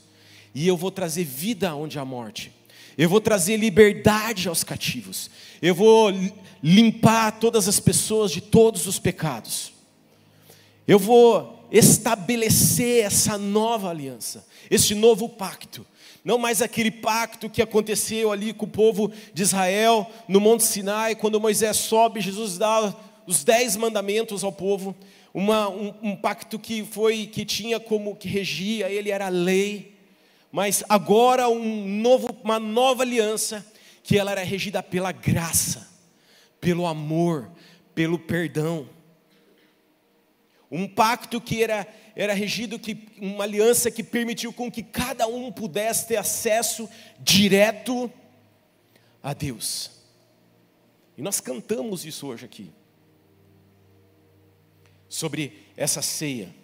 e 0.55 0.69
eu 0.69 0.77
vou 0.77 0.91
trazer 0.91 1.25
vida 1.25 1.75
onde 1.75 1.99
há 1.99 2.05
morte. 2.05 2.53
Eu 2.99 3.09
vou 3.09 3.21
trazer 3.23 3.57
liberdade 3.57 4.49
aos 4.49 4.63
cativos. 4.63 5.31
Eu 5.63 5.75
vou 5.75 6.13
limpar 6.63 7.39
todas 7.39 7.67
as 7.67 7.81
pessoas 7.81 8.31
de 8.31 8.43
todos 8.43 8.87
os 8.87 8.99
pecados. 8.99 9.73
Eu 10.87 10.99
vou 10.99 11.60
estabelecer 11.71 13.05
essa 13.05 13.39
nova 13.39 13.91
aliança, 13.91 14.47
esse 14.71 14.95
novo 14.95 15.29
pacto. 15.29 15.87
Não 16.25 16.37
mais 16.37 16.61
aquele 16.61 16.91
pacto 16.91 17.49
que 17.49 17.63
aconteceu 17.63 18.31
ali 18.31 18.53
com 18.53 18.67
o 18.67 18.69
povo 18.69 19.11
de 19.33 19.43
Israel 19.43 20.11
no 20.29 20.41
Monte 20.41 20.65
Sinai, 20.65 21.15
quando 21.15 21.41
Moisés 21.41 21.77
sobe, 21.79 22.21
Jesus 22.21 22.59
dá 22.59 22.95
os 23.27 23.45
dez 23.45 23.77
mandamentos 23.77 24.45
ao 24.45 24.53
povo. 24.53 24.95
uma, 25.33 25.69
um, 25.69 25.95
um, 26.03 26.17
pacto 26.17 26.59
que 26.59 26.85
foi 26.85 27.27
que 27.27 27.45
tinha 27.45 27.79
como 27.79 28.17
que 28.17 28.29
regia 28.29 28.91
ele 28.91 29.11
era 29.11 29.27
a 29.27 29.31
lei, 29.31 29.95
mas 30.51 30.83
agora 30.89 31.49
um 31.49 31.87
novo, 31.87 32.37
uma 32.43 32.59
nova 32.59 33.03
aliança 33.03 33.65
que 34.03 34.19
ela 34.19 34.33
era 34.33 34.43
regida 34.43 34.83
pela 34.83 35.13
graça, 35.13 35.89
pelo 36.61 36.87
amor, 36.87 37.51
pelo 37.95 38.19
perdão. 38.19 38.89
Um 40.71 40.87
pacto 40.87 41.41
que 41.41 41.63
era, 41.63 41.87
era 42.15 42.33
regido, 42.33 42.79
que, 42.79 43.09
uma 43.21 43.45
aliança 43.45 43.91
que 43.91 44.05
permitiu 44.05 44.53
com 44.53 44.71
que 44.71 44.83
cada 44.83 45.27
um 45.27 45.51
pudesse 45.51 46.07
ter 46.07 46.17
acesso 46.17 46.89
direto 47.19 48.11
a 49.23 49.33
Deus. 49.33 49.91
E 51.19 51.23
nós 51.23 51.41
cantamos 51.41 52.05
isso 52.05 52.27
hoje 52.27 52.45
aqui. 52.45 52.71
Sobre 55.09 55.67
essa 55.77 56.01
ceia. 56.01 56.55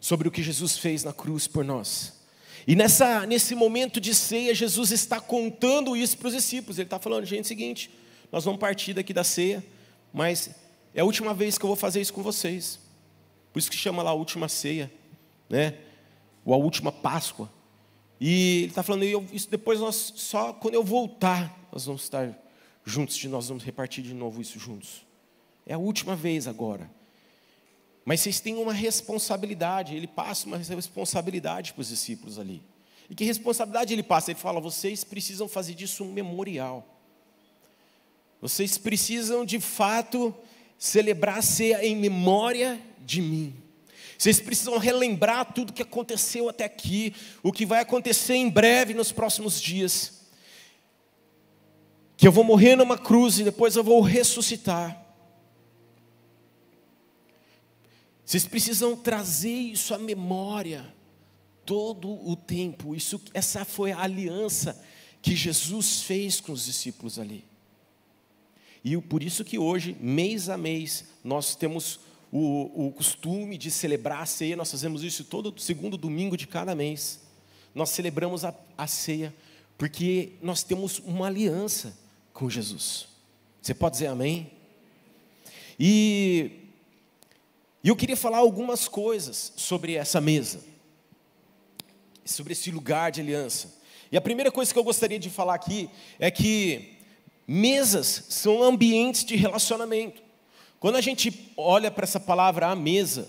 Sobre 0.00 0.28
o 0.28 0.30
que 0.30 0.42
Jesus 0.42 0.78
fez 0.78 1.02
na 1.02 1.12
cruz 1.12 1.46
por 1.48 1.64
nós. 1.64 2.22
E 2.66 2.76
nessa, 2.76 3.26
nesse 3.26 3.54
momento 3.54 4.00
de 4.00 4.14
ceia, 4.14 4.54
Jesus 4.54 4.92
está 4.92 5.20
contando 5.20 5.96
isso 5.96 6.16
para 6.16 6.28
os 6.28 6.34
discípulos. 6.34 6.78
Ele 6.78 6.86
está 6.86 6.98
falando, 6.98 7.26
gente, 7.26 7.40
é 7.40 7.42
o 7.42 7.48
seguinte, 7.48 7.90
nós 8.30 8.44
vamos 8.44 8.60
partir 8.60 8.94
daqui 8.94 9.12
da 9.12 9.24
ceia, 9.24 9.64
mas 10.12 10.50
é 10.94 11.00
a 11.00 11.04
última 11.04 11.34
vez 11.34 11.58
que 11.58 11.64
eu 11.64 11.68
vou 11.68 11.76
fazer 11.76 12.00
isso 12.00 12.12
com 12.12 12.22
vocês. 12.22 12.78
Por 13.52 13.58
isso 13.58 13.70
que 13.70 13.76
chama 13.76 14.02
lá 14.02 14.10
a 14.10 14.14
última 14.14 14.48
ceia, 14.48 14.92
né? 15.48 15.78
Ou 16.44 16.54
a 16.54 16.56
última 16.56 16.90
Páscoa. 16.90 17.52
E 18.20 18.58
ele 18.62 18.68
está 18.68 18.82
falando, 18.82 19.02
eu, 19.02 19.26
isso 19.32 19.50
depois 19.50 19.80
nós 19.80 20.12
só 20.16 20.52
quando 20.52 20.74
eu 20.74 20.84
voltar, 20.84 21.68
nós 21.72 21.84
vamos 21.84 22.02
estar 22.02 22.32
juntos, 22.84 23.16
de 23.16 23.28
nós 23.28 23.48
vamos 23.48 23.62
repartir 23.64 24.02
de 24.02 24.14
novo 24.14 24.40
isso 24.40 24.58
juntos. 24.58 25.04
É 25.66 25.74
a 25.74 25.78
última 25.78 26.16
vez 26.16 26.46
agora. 26.46 26.90
Mas 28.04 28.20
vocês 28.20 28.40
têm 28.40 28.56
uma 28.56 28.72
responsabilidade, 28.72 29.94
ele 29.94 30.06
passa 30.06 30.46
uma 30.46 30.56
responsabilidade 30.56 31.72
para 31.72 31.82
os 31.82 31.88
discípulos 31.88 32.38
ali. 32.38 32.62
E 33.08 33.14
que 33.14 33.24
responsabilidade 33.24 33.92
ele 33.92 34.02
passa? 34.02 34.30
Ele 34.30 34.38
fala: 34.38 34.60
vocês 34.60 35.04
precisam 35.04 35.46
fazer 35.46 35.74
disso 35.74 36.02
um 36.02 36.12
memorial. 36.12 36.86
Vocês 38.40 38.76
precisam 38.76 39.44
de 39.44 39.60
fato 39.60 40.34
celebrar 40.76 41.38
a 41.38 41.42
ceia 41.42 41.84
em 41.86 41.94
memória 41.94 42.80
de 43.04 43.20
mim. 43.20 43.54
Vocês 44.18 44.40
precisam 44.40 44.78
relembrar 44.78 45.52
tudo 45.52 45.70
o 45.70 45.72
que 45.72 45.82
aconteceu 45.82 46.48
até 46.48 46.64
aqui, 46.64 47.12
o 47.42 47.50
que 47.50 47.66
vai 47.66 47.80
acontecer 47.80 48.34
em 48.34 48.48
breve 48.48 48.94
nos 48.94 49.10
próximos 49.10 49.60
dias. 49.60 50.22
Que 52.16 52.28
eu 52.28 52.32
vou 52.32 52.44
morrer 52.44 52.76
numa 52.76 52.96
cruz 52.96 53.40
e 53.40 53.44
depois 53.44 53.74
eu 53.74 53.82
vou 53.82 54.00
ressuscitar. 54.00 55.02
Vocês 58.24 58.46
precisam 58.46 58.96
trazer 58.96 59.50
isso 59.50 59.92
à 59.92 59.98
memória 59.98 60.94
todo 61.66 62.08
o 62.26 62.36
tempo. 62.36 62.94
Isso, 62.94 63.20
essa 63.34 63.64
foi 63.64 63.92
a 63.92 64.02
aliança 64.02 64.80
que 65.20 65.34
Jesus 65.34 66.02
fez 66.02 66.40
com 66.40 66.52
os 66.52 66.64
discípulos 66.64 67.18
ali. 67.18 67.44
E 68.84 68.96
por 68.98 69.22
isso 69.22 69.44
que 69.44 69.58
hoje, 69.58 69.96
mês 70.00 70.48
a 70.48 70.56
mês, 70.56 71.04
nós 71.22 71.54
temos 71.54 72.00
o, 72.32 72.86
o 72.86 72.92
costume 72.92 73.58
de 73.58 73.70
celebrar 73.70 74.22
a 74.22 74.26
ceia, 74.26 74.56
nós 74.56 74.70
fazemos 74.70 75.04
isso 75.04 75.22
todo 75.22 75.54
segundo 75.60 75.98
domingo 75.98 76.34
de 76.34 76.46
cada 76.46 76.74
mês. 76.74 77.20
Nós 77.74 77.90
celebramos 77.90 78.42
a, 78.42 78.54
a 78.76 78.86
ceia, 78.86 79.34
porque 79.76 80.32
nós 80.40 80.62
temos 80.62 80.98
uma 81.00 81.26
aliança 81.26 81.94
com 82.32 82.48
Jesus. 82.48 83.06
Você 83.60 83.74
pode 83.74 83.96
dizer 83.96 84.06
amém? 84.06 84.50
E, 85.78 86.52
e 87.84 87.88
eu 87.88 87.96
queria 87.96 88.16
falar 88.16 88.38
algumas 88.38 88.88
coisas 88.88 89.52
sobre 89.56 89.94
essa 89.94 90.20
mesa, 90.20 90.60
sobre 92.24 92.54
esse 92.54 92.70
lugar 92.70 93.12
de 93.12 93.20
aliança. 93.20 93.78
E 94.10 94.16
a 94.16 94.20
primeira 94.22 94.50
coisa 94.50 94.72
que 94.72 94.78
eu 94.78 94.84
gostaria 94.84 95.18
de 95.18 95.28
falar 95.28 95.54
aqui 95.54 95.90
é 96.18 96.30
que 96.30 96.96
Mesas 97.46 98.24
são 98.28 98.62
ambientes 98.62 99.24
de 99.24 99.36
relacionamento. 99.36 100.22
Quando 100.82 100.96
a 100.96 101.00
gente 101.00 101.52
olha 101.56 101.92
para 101.92 102.02
essa 102.02 102.18
palavra 102.18 102.66
a 102.66 102.74
mesa, 102.74 103.28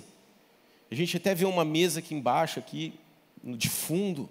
a 0.90 0.96
gente 0.96 1.18
até 1.18 1.36
vê 1.36 1.46
uma 1.46 1.64
mesa 1.64 2.00
aqui 2.00 2.16
embaixo, 2.16 2.58
aqui 2.58 2.96
de 3.44 3.70
fundo. 3.70 4.28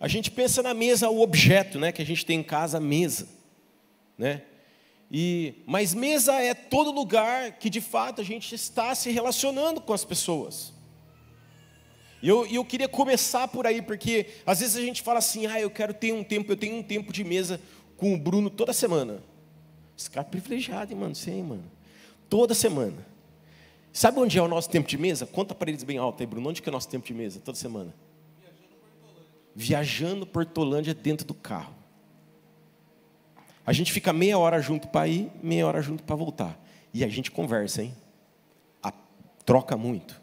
A 0.00 0.08
gente 0.08 0.30
pensa 0.30 0.62
na 0.62 0.72
mesa, 0.72 1.10
o 1.10 1.20
objeto, 1.20 1.78
né, 1.78 1.92
que 1.92 2.00
a 2.00 2.06
gente 2.06 2.24
tem 2.24 2.40
em 2.40 2.42
casa, 2.42 2.78
a 2.78 2.80
mesa, 2.80 3.28
né? 4.16 4.40
E, 5.12 5.56
mas 5.66 5.92
mesa 5.92 6.32
é 6.40 6.54
todo 6.54 6.90
lugar 6.90 7.58
que 7.58 7.68
de 7.68 7.82
fato 7.82 8.22
a 8.22 8.24
gente 8.24 8.54
está 8.54 8.94
se 8.94 9.10
relacionando 9.10 9.78
com 9.78 9.92
as 9.92 10.06
pessoas. 10.06 10.72
E 12.22 12.28
eu, 12.30 12.46
eu 12.46 12.64
queria 12.64 12.88
começar 12.88 13.48
por 13.48 13.66
aí, 13.66 13.82
porque 13.82 14.28
às 14.46 14.60
vezes 14.60 14.76
a 14.76 14.80
gente 14.80 15.02
fala 15.02 15.18
assim, 15.18 15.46
ah, 15.46 15.60
eu 15.60 15.68
quero 15.68 15.92
ter 15.92 16.14
um 16.14 16.24
tempo, 16.24 16.50
eu 16.50 16.56
tenho 16.56 16.76
um 16.76 16.82
tempo 16.82 17.12
de 17.12 17.22
mesa 17.22 17.60
com 17.98 18.14
o 18.14 18.18
Bruno 18.18 18.48
toda 18.48 18.72
semana. 18.72 19.22
Esse 19.94 20.10
cara 20.10 20.26
é 20.26 20.30
privilegiado, 20.30 20.90
hein, 20.90 20.98
mano? 20.98 21.14
Sim, 21.14 21.42
mano. 21.42 21.75
Toda 22.28 22.54
semana. 22.54 23.06
Sabe 23.92 24.20
onde 24.20 24.38
é 24.38 24.42
o 24.42 24.48
nosso 24.48 24.68
tempo 24.68 24.88
de 24.88 24.98
mesa? 24.98 25.26
Conta 25.26 25.54
para 25.54 25.70
eles 25.70 25.82
bem 25.82 25.96
alto 25.96 26.22
aí, 26.22 26.26
Bruno. 26.26 26.50
Onde 26.50 26.60
que 26.60 26.68
é 26.68 26.70
o 26.70 26.72
nosso 26.72 26.88
tempo 26.88 27.06
de 27.06 27.14
mesa? 27.14 27.40
Toda 27.40 27.56
semana. 27.56 27.94
Viajando 29.54 30.26
Portolândia 30.26 30.92
dentro 30.92 31.26
do 31.26 31.32
carro. 31.32 31.74
A 33.64 33.72
gente 33.72 33.92
fica 33.92 34.12
meia 34.12 34.38
hora 34.38 34.60
junto 34.60 34.86
para 34.88 35.08
ir, 35.08 35.30
meia 35.42 35.66
hora 35.66 35.80
junto 35.80 36.02
para 36.02 36.14
voltar. 36.14 36.62
E 36.92 37.02
a 37.02 37.08
gente 37.08 37.30
conversa, 37.30 37.82
hein? 37.82 37.96
A, 38.82 38.92
troca 39.44 39.76
muito. 39.76 40.20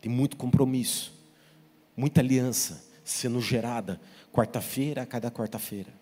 Tem 0.00 0.10
muito 0.10 0.36
compromisso. 0.36 1.12
Muita 1.96 2.20
aliança 2.20 2.84
sendo 3.04 3.40
gerada 3.40 4.00
quarta-feira 4.32 5.02
a 5.02 5.06
cada 5.06 5.30
quarta-feira. 5.30 5.92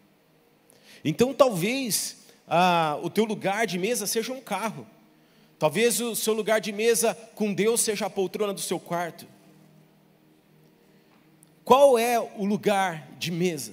Então 1.04 1.34
talvez 1.34 2.24
ah, 2.48 2.98
o 3.02 3.10
teu 3.10 3.24
lugar 3.24 3.66
de 3.66 3.78
mesa 3.78 4.06
seja 4.06 4.32
um 4.32 4.40
carro. 4.40 4.86
Talvez 5.62 6.00
o 6.00 6.16
seu 6.16 6.34
lugar 6.34 6.60
de 6.60 6.72
mesa 6.72 7.14
com 7.36 7.54
Deus 7.54 7.82
seja 7.82 8.06
a 8.06 8.10
poltrona 8.10 8.52
do 8.52 8.60
seu 8.60 8.80
quarto. 8.80 9.28
Qual 11.64 11.96
é 11.96 12.18
o 12.18 12.44
lugar 12.44 13.08
de 13.16 13.30
mesa 13.30 13.72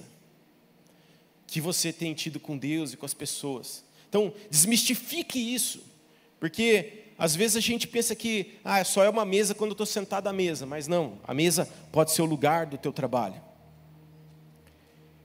que 1.48 1.60
você 1.60 1.92
tem 1.92 2.14
tido 2.14 2.38
com 2.38 2.56
Deus 2.56 2.92
e 2.92 2.96
com 2.96 3.04
as 3.04 3.12
pessoas? 3.12 3.82
Então, 4.08 4.32
desmistifique 4.48 5.36
isso, 5.36 5.82
porque 6.38 7.06
às 7.18 7.34
vezes 7.34 7.56
a 7.56 7.60
gente 7.60 7.88
pensa 7.88 8.14
que 8.14 8.52
ah, 8.64 8.84
só 8.84 9.02
é 9.02 9.08
uma 9.08 9.24
mesa 9.24 9.52
quando 9.52 9.70
eu 9.70 9.74
estou 9.74 9.84
sentado 9.84 10.28
à 10.28 10.32
mesa, 10.32 10.64
mas 10.64 10.86
não, 10.86 11.18
a 11.26 11.34
mesa 11.34 11.68
pode 11.90 12.12
ser 12.12 12.22
o 12.22 12.24
lugar 12.24 12.66
do 12.66 12.78
teu 12.78 12.92
trabalho. 12.92 13.42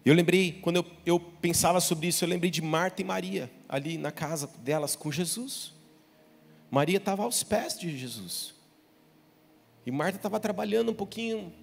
Eu 0.04 0.16
lembrei, 0.16 0.54
quando 0.64 0.78
eu, 0.78 0.86
eu 1.06 1.20
pensava 1.20 1.80
sobre 1.80 2.08
isso, 2.08 2.26
eu 2.26 2.30
lembrei 2.30 2.50
de 2.50 2.64
Marta 2.64 3.04
e 3.04 3.06
Maria, 3.06 3.52
ali 3.70 4.00
na 4.00 4.12
casa 4.12 4.50
delas 4.64 4.96
com 4.96 5.12
Jesus. 5.12 5.75
Maria 6.76 6.98
estava 6.98 7.24
aos 7.24 7.42
pés 7.42 7.80
de 7.80 7.98
Jesus. 7.98 8.54
E 9.86 9.92
Marta 9.92 10.18
estava 10.18 10.42
trabalhando 10.42 10.92
um 10.92 10.94
pouquinho 10.94 11.54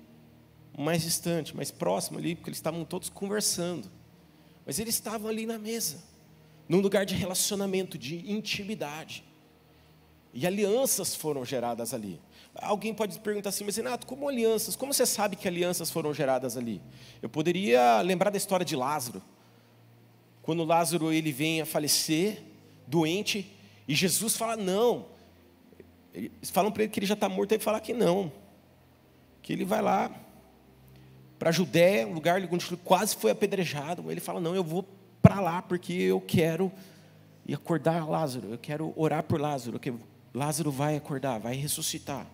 mais 0.78 1.02
distante, 1.02 1.54
mais 1.54 1.70
próximo 1.70 2.18
ali, 2.18 2.34
porque 2.34 2.48
eles 2.48 2.56
estavam 2.56 2.82
todos 2.82 3.10
conversando. 3.10 3.90
Mas 4.64 4.78
eles 4.78 4.94
estavam 4.94 5.28
ali 5.28 5.44
na 5.44 5.58
mesa, 5.58 6.02
num 6.66 6.80
lugar 6.80 7.04
de 7.04 7.14
relacionamento, 7.14 7.98
de 7.98 8.32
intimidade. 8.32 9.22
E 10.32 10.46
alianças 10.46 11.14
foram 11.14 11.44
geradas 11.44 11.92
ali. 11.92 12.18
Alguém 12.54 12.94
pode 12.94 13.18
perguntar 13.18 13.50
assim, 13.50 13.64
mas 13.64 13.76
Renato, 13.76 14.06
como 14.06 14.26
alianças? 14.26 14.74
Como 14.74 14.94
você 14.94 15.04
sabe 15.04 15.36
que 15.36 15.46
alianças 15.46 15.90
foram 15.90 16.14
geradas 16.14 16.56
ali? 16.56 16.80
Eu 17.20 17.28
poderia 17.28 18.00
lembrar 18.00 18.30
da 18.30 18.38
história 18.38 18.64
de 18.64 18.74
Lázaro. 18.74 19.22
Quando 20.40 20.64
Lázaro 20.64 21.12
ele 21.12 21.32
vem 21.32 21.60
a 21.60 21.66
falecer, 21.66 22.42
doente, 22.86 23.58
e 23.86 23.94
Jesus 23.94 24.36
fala 24.36 24.56
não. 24.56 25.06
Eles 26.14 26.50
falam 26.50 26.70
para 26.70 26.84
ele 26.84 26.92
que 26.92 26.98
ele 27.00 27.06
já 27.06 27.14
está 27.14 27.28
morto, 27.28 27.52
ele 27.52 27.62
fala 27.62 27.80
que 27.80 27.92
não. 27.92 28.32
Que 29.42 29.52
ele 29.52 29.64
vai 29.64 29.82
lá 29.82 30.10
para 31.38 31.48
a 31.48 31.52
Judéia, 31.52 32.06
um 32.06 32.12
lugar 32.12 32.40
onde 32.40 32.66
ele 32.66 32.80
quase 32.84 33.16
foi 33.16 33.30
apedrejado. 33.30 34.10
Ele 34.10 34.20
fala, 34.20 34.40
não, 34.40 34.54
eu 34.54 34.62
vou 34.62 34.86
para 35.20 35.40
lá 35.40 35.62
porque 35.62 35.92
eu 35.92 36.20
quero 36.20 36.70
e 37.44 37.54
acordar 37.54 38.08
Lázaro, 38.08 38.50
eu 38.52 38.58
quero 38.58 38.92
orar 38.96 39.24
por 39.24 39.40
Lázaro, 39.40 39.78
que 39.78 39.92
Lázaro 40.32 40.70
vai 40.70 40.96
acordar, 40.96 41.38
vai 41.40 41.56
ressuscitar 41.56 42.26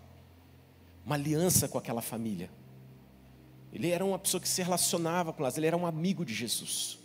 uma 1.04 1.14
aliança 1.14 1.66
com 1.66 1.78
aquela 1.78 2.02
família. 2.02 2.50
Ele 3.72 3.90
era 3.90 4.04
uma 4.04 4.18
pessoa 4.18 4.40
que 4.40 4.48
se 4.48 4.62
relacionava 4.62 5.32
com 5.32 5.42
Lázaro, 5.42 5.60
ele 5.60 5.68
era 5.68 5.76
um 5.76 5.86
amigo 5.86 6.24
de 6.24 6.34
Jesus. 6.34 6.98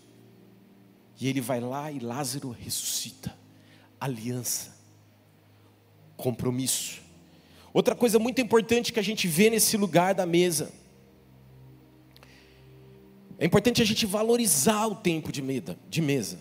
E 1.20 1.28
ele 1.30 1.40
vai 1.40 1.62
lá 1.62 1.90
e 1.90 2.00
Lázaro 2.00 2.50
ressuscita. 2.50 3.34
Aliança, 4.04 4.70
compromisso. 6.18 7.02
Outra 7.74 7.96
coisa 7.96 8.20
muito 8.20 8.42
importante 8.42 8.92
que 8.92 9.00
a 9.00 9.04
gente 9.04 9.30
vê 9.30 9.50
nesse 9.50 9.78
lugar 9.78 10.14
da 10.14 10.26
mesa. 10.26 10.74
É 13.40 13.46
importante 13.46 13.82
a 13.82 13.86
gente 13.86 14.06
valorizar 14.06 14.88
o 14.88 14.96
tempo 14.96 15.32
de, 15.32 15.42
meda, 15.42 15.80
de 15.90 16.02
mesa. 16.02 16.38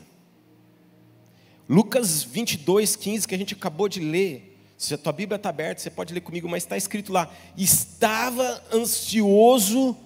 Lucas 1.69 2.25
22, 2.25 2.97
15, 2.97 3.29
que 3.29 3.35
a 3.37 3.39
gente 3.39 3.55
acabou 3.55 3.89
de 3.89 4.01
ler, 4.01 4.59
Se 4.77 4.95
a 4.95 4.99
tua 4.99 5.13
Bíblia 5.13 5.37
está 5.37 5.51
aberta, 5.51 5.81
você 5.81 5.89
pode 5.89 6.13
ler 6.13 6.21
comigo, 6.23 6.49
mas 6.49 6.65
está 6.65 6.77
escrito 6.77 7.13
lá: 7.13 7.33
estava 7.57 8.61
ansioso 8.73 9.97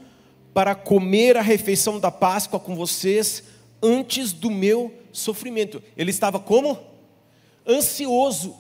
para 0.53 0.75
comer 0.75 1.39
a 1.39 1.43
refeição 1.43 1.99
da 1.99 2.11
Páscoa 2.11 2.61
com 2.61 2.77
vocês 2.77 3.45
antes 3.83 4.35
do 4.35 4.51
meu 4.51 4.93
sofrimento. 5.11 5.83
Ele 5.97 6.11
estava 6.11 6.39
como? 6.39 6.95
Ansioso. 7.67 8.57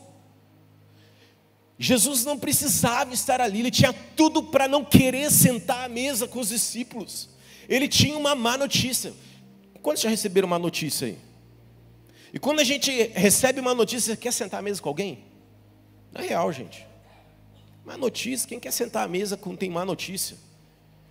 Jesus 1.78 2.24
não 2.24 2.38
precisava 2.38 3.12
estar 3.12 3.40
ali, 3.40 3.60
ele 3.60 3.70
tinha 3.70 3.92
tudo 3.92 4.42
para 4.42 4.66
não 4.66 4.84
querer 4.84 5.30
sentar 5.30 5.84
à 5.84 5.88
mesa 5.88 6.26
com 6.26 6.40
os 6.40 6.48
discípulos. 6.48 7.28
Ele 7.68 7.86
tinha 7.86 8.16
uma 8.16 8.34
má 8.34 8.56
notícia. 8.56 9.12
Quantos 9.82 10.02
já 10.02 10.08
receberam 10.08 10.46
uma 10.46 10.58
notícia 10.58 11.06
aí? 11.06 11.18
E 12.32 12.38
quando 12.38 12.60
a 12.60 12.64
gente 12.64 12.90
recebe 13.14 13.60
uma 13.60 13.74
notícia, 13.74 14.16
quer 14.16 14.32
sentar 14.32 14.60
à 14.60 14.62
mesa 14.62 14.82
com 14.82 14.88
alguém? 14.88 15.24
Não 16.12 16.22
é 16.22 16.26
real, 16.26 16.52
gente. 16.52 16.86
Má 17.84 17.96
notícia, 17.96 18.48
quem 18.48 18.58
quer 18.58 18.72
sentar 18.72 19.04
à 19.04 19.08
mesa 19.08 19.36
quando 19.36 19.58
tem 19.58 19.70
má 19.70 19.84
notícia? 19.84 20.36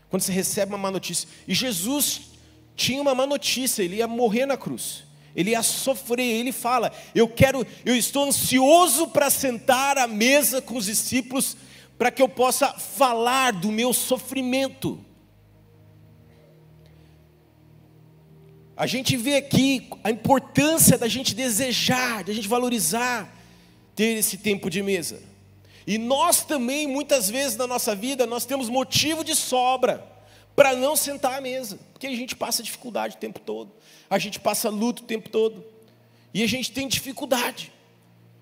Quando 0.10 0.24
você 0.24 0.32
recebe 0.32 0.74
uma 0.74 0.78
má 0.78 0.92
notícia. 0.92 1.30
E 1.48 1.54
Jesus 1.54 2.32
tinha 2.76 3.02
uma 3.02 3.16
má 3.16 3.26
notícia, 3.26 3.82
ele 3.82 3.98
ia 3.98 4.08
morrer 4.08 4.46
na 4.46 4.58
cruz. 4.58 5.05
Ele 5.36 5.52
ia 5.52 5.62
sofrer, 5.62 6.24
ele 6.24 6.52
fala: 6.52 6.92
"Eu 7.14 7.28
quero, 7.28 7.66
eu 7.86 7.96
estou 7.96 8.24
ansioso 8.24 9.08
para 9.10 9.30
sentar 9.30 9.98
à 9.98 10.08
mesa 10.08 10.62
com 10.62 10.78
os 10.78 10.86
discípulos, 10.86 11.58
para 11.98 12.10
que 12.10 12.22
eu 12.22 12.30
possa 12.30 12.74
falar 12.74 13.52
do 13.52 13.72
meu 13.72 13.92
sofrimento". 13.94 15.04
A 18.78 18.88
gente 18.88 19.16
vê 19.16 19.36
aqui 19.36 19.90
a 20.04 20.12
importância 20.12 20.98
da 20.98 21.08
gente 21.08 21.34
desejar, 21.34 22.24
da 22.24 22.34
gente 22.34 22.48
valorizar 22.48 23.34
ter 23.96 24.18
esse 24.18 24.38
tempo 24.38 24.70
de 24.70 24.84
mesa. 24.84 25.22
E 25.88 25.98
nós 25.98 26.44
também, 26.44 26.88
muitas 26.88 27.30
vezes 27.30 27.56
na 27.56 27.68
nossa 27.68 27.96
vida, 27.96 28.26
nós 28.26 28.46
temos 28.46 28.70
motivo 28.70 29.24
de 29.24 29.36
sobra 29.36 30.15
para 30.56 30.76
não 30.76 30.96
sentar 30.96 31.38
à 31.38 31.42
mesa, 31.42 31.78
porque 31.92 32.08
a 32.08 32.16
gente 32.16 32.36
passa 32.36 32.64
dificuldade 32.64 33.16
o 33.16 33.20
tempo 33.20 33.40
todo, 33.40 33.72
a 34.10 34.18
gente 34.18 34.40
passa 34.40 34.70
luto 34.70 35.04
o 35.04 35.06
tempo 35.06 35.30
todo, 35.30 35.64
e 36.34 36.42
a 36.44 36.48
gente 36.48 36.72
tem 36.72 36.88
dificuldade 36.88 37.72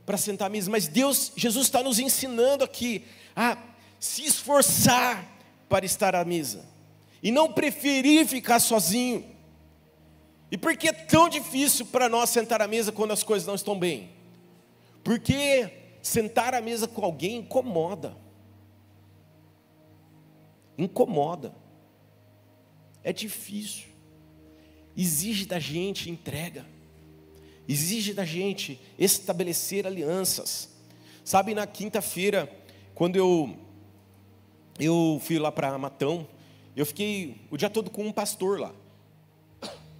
para 0.05 0.17
sentar 0.17 0.47
à 0.47 0.49
mesa, 0.49 0.69
mas 0.69 0.87
Deus, 0.87 1.31
Jesus 1.35 1.65
está 1.65 1.81
nos 1.81 1.97
ensinando 1.97 2.63
aqui 2.63 3.05
a 3.35 3.57
se 3.99 4.23
esforçar 4.25 5.25
para 5.67 5.85
estar 5.85 6.13
à 6.15 6.23
mesa, 6.23 6.63
e 7.21 7.31
não 7.31 7.51
preferir 7.51 8.27
ficar 8.27 8.59
sozinho. 8.59 9.25
E 10.51 10.57
por 10.57 10.77
que 10.77 10.89
é 10.89 10.93
tão 10.93 11.27
difícil 11.27 11.85
para 11.87 12.07
nós 12.07 12.29
sentar 12.29 12.61
à 12.61 12.67
mesa 12.67 12.91
quando 12.91 13.11
as 13.11 13.23
coisas 13.23 13.47
não 13.47 13.55
estão 13.55 13.79
bem? 13.79 14.11
Porque 15.03 15.71
sentar 16.01 16.53
à 16.53 16.61
mesa 16.61 16.87
com 16.87 17.03
alguém 17.03 17.37
incomoda. 17.37 18.15
Incomoda. 20.77 21.62
É 23.03 23.11
difícil. 23.11 23.85
Exige 24.95 25.45
da 25.45 25.59
gente 25.59 26.09
entrega. 26.09 26.65
Exige 27.67 28.13
da 28.13 28.25
gente 28.25 28.79
estabelecer 28.97 29.87
alianças. 29.87 30.69
Sabe, 31.23 31.53
na 31.53 31.65
quinta-feira, 31.65 32.51
quando 32.93 33.15
eu 33.15 33.57
eu 34.79 35.21
fui 35.23 35.37
lá 35.37 35.51
para 35.51 35.77
Matão, 35.77 36.27
eu 36.75 36.85
fiquei 36.85 37.37
o 37.51 37.57
dia 37.57 37.69
todo 37.69 37.91
com 37.91 38.03
um 38.05 38.11
pastor 38.11 38.59
lá. 38.59 38.73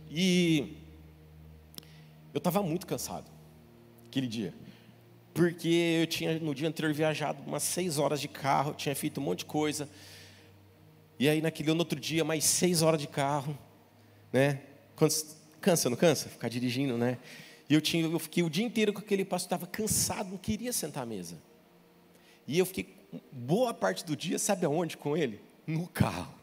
E 0.09 0.77
eu 2.33 2.39
estava 2.39 2.61
muito 2.61 2.85
cansado 2.85 3.29
aquele 4.07 4.27
dia. 4.27 4.53
Porque 5.33 5.99
eu 6.01 6.07
tinha 6.07 6.39
no 6.39 6.53
dia 6.53 6.67
anterior 6.67 6.93
viajado 6.93 7.41
umas 7.45 7.63
seis 7.63 7.97
horas 7.97 8.21
de 8.21 8.27
carro, 8.27 8.73
tinha 8.73 8.95
feito 8.95 9.19
um 9.19 9.23
monte 9.23 9.39
de 9.39 9.45
coisa. 9.45 9.89
E 11.23 11.29
aí 11.29 11.41
naquele 11.41 11.71
outro 11.71 11.97
dia, 11.97 12.21
mais 12.25 12.43
seis 12.43 12.81
horas 12.81 12.99
de 12.99 13.07
carro, 13.07 13.57
né? 14.33 14.59
Cansa, 15.61 15.89
não 15.89 15.95
cansa? 15.95 16.27
Ficar 16.27 16.49
dirigindo, 16.49 16.97
né? 16.97 17.17
E 17.69 17.73
eu, 17.73 17.79
tinha, 17.79 18.03
eu 18.05 18.19
fiquei 18.19 18.43
o 18.43 18.49
dia 18.49 18.65
inteiro 18.65 18.91
com 18.91 18.99
aquele 18.99 19.23
pastor, 19.23 19.45
estava 19.45 19.65
cansado, 19.65 20.31
não 20.31 20.37
queria 20.37 20.73
sentar 20.73 21.03
à 21.03 21.05
mesa. 21.05 21.37
E 22.45 22.59
eu 22.59 22.65
fiquei 22.65 22.93
boa 23.31 23.73
parte 23.73 24.03
do 24.03 24.17
dia, 24.17 24.37
sabe 24.37 24.65
aonde 24.65 24.97
com 24.97 25.15
ele? 25.15 25.39
No 25.65 25.87
carro. 25.87 26.35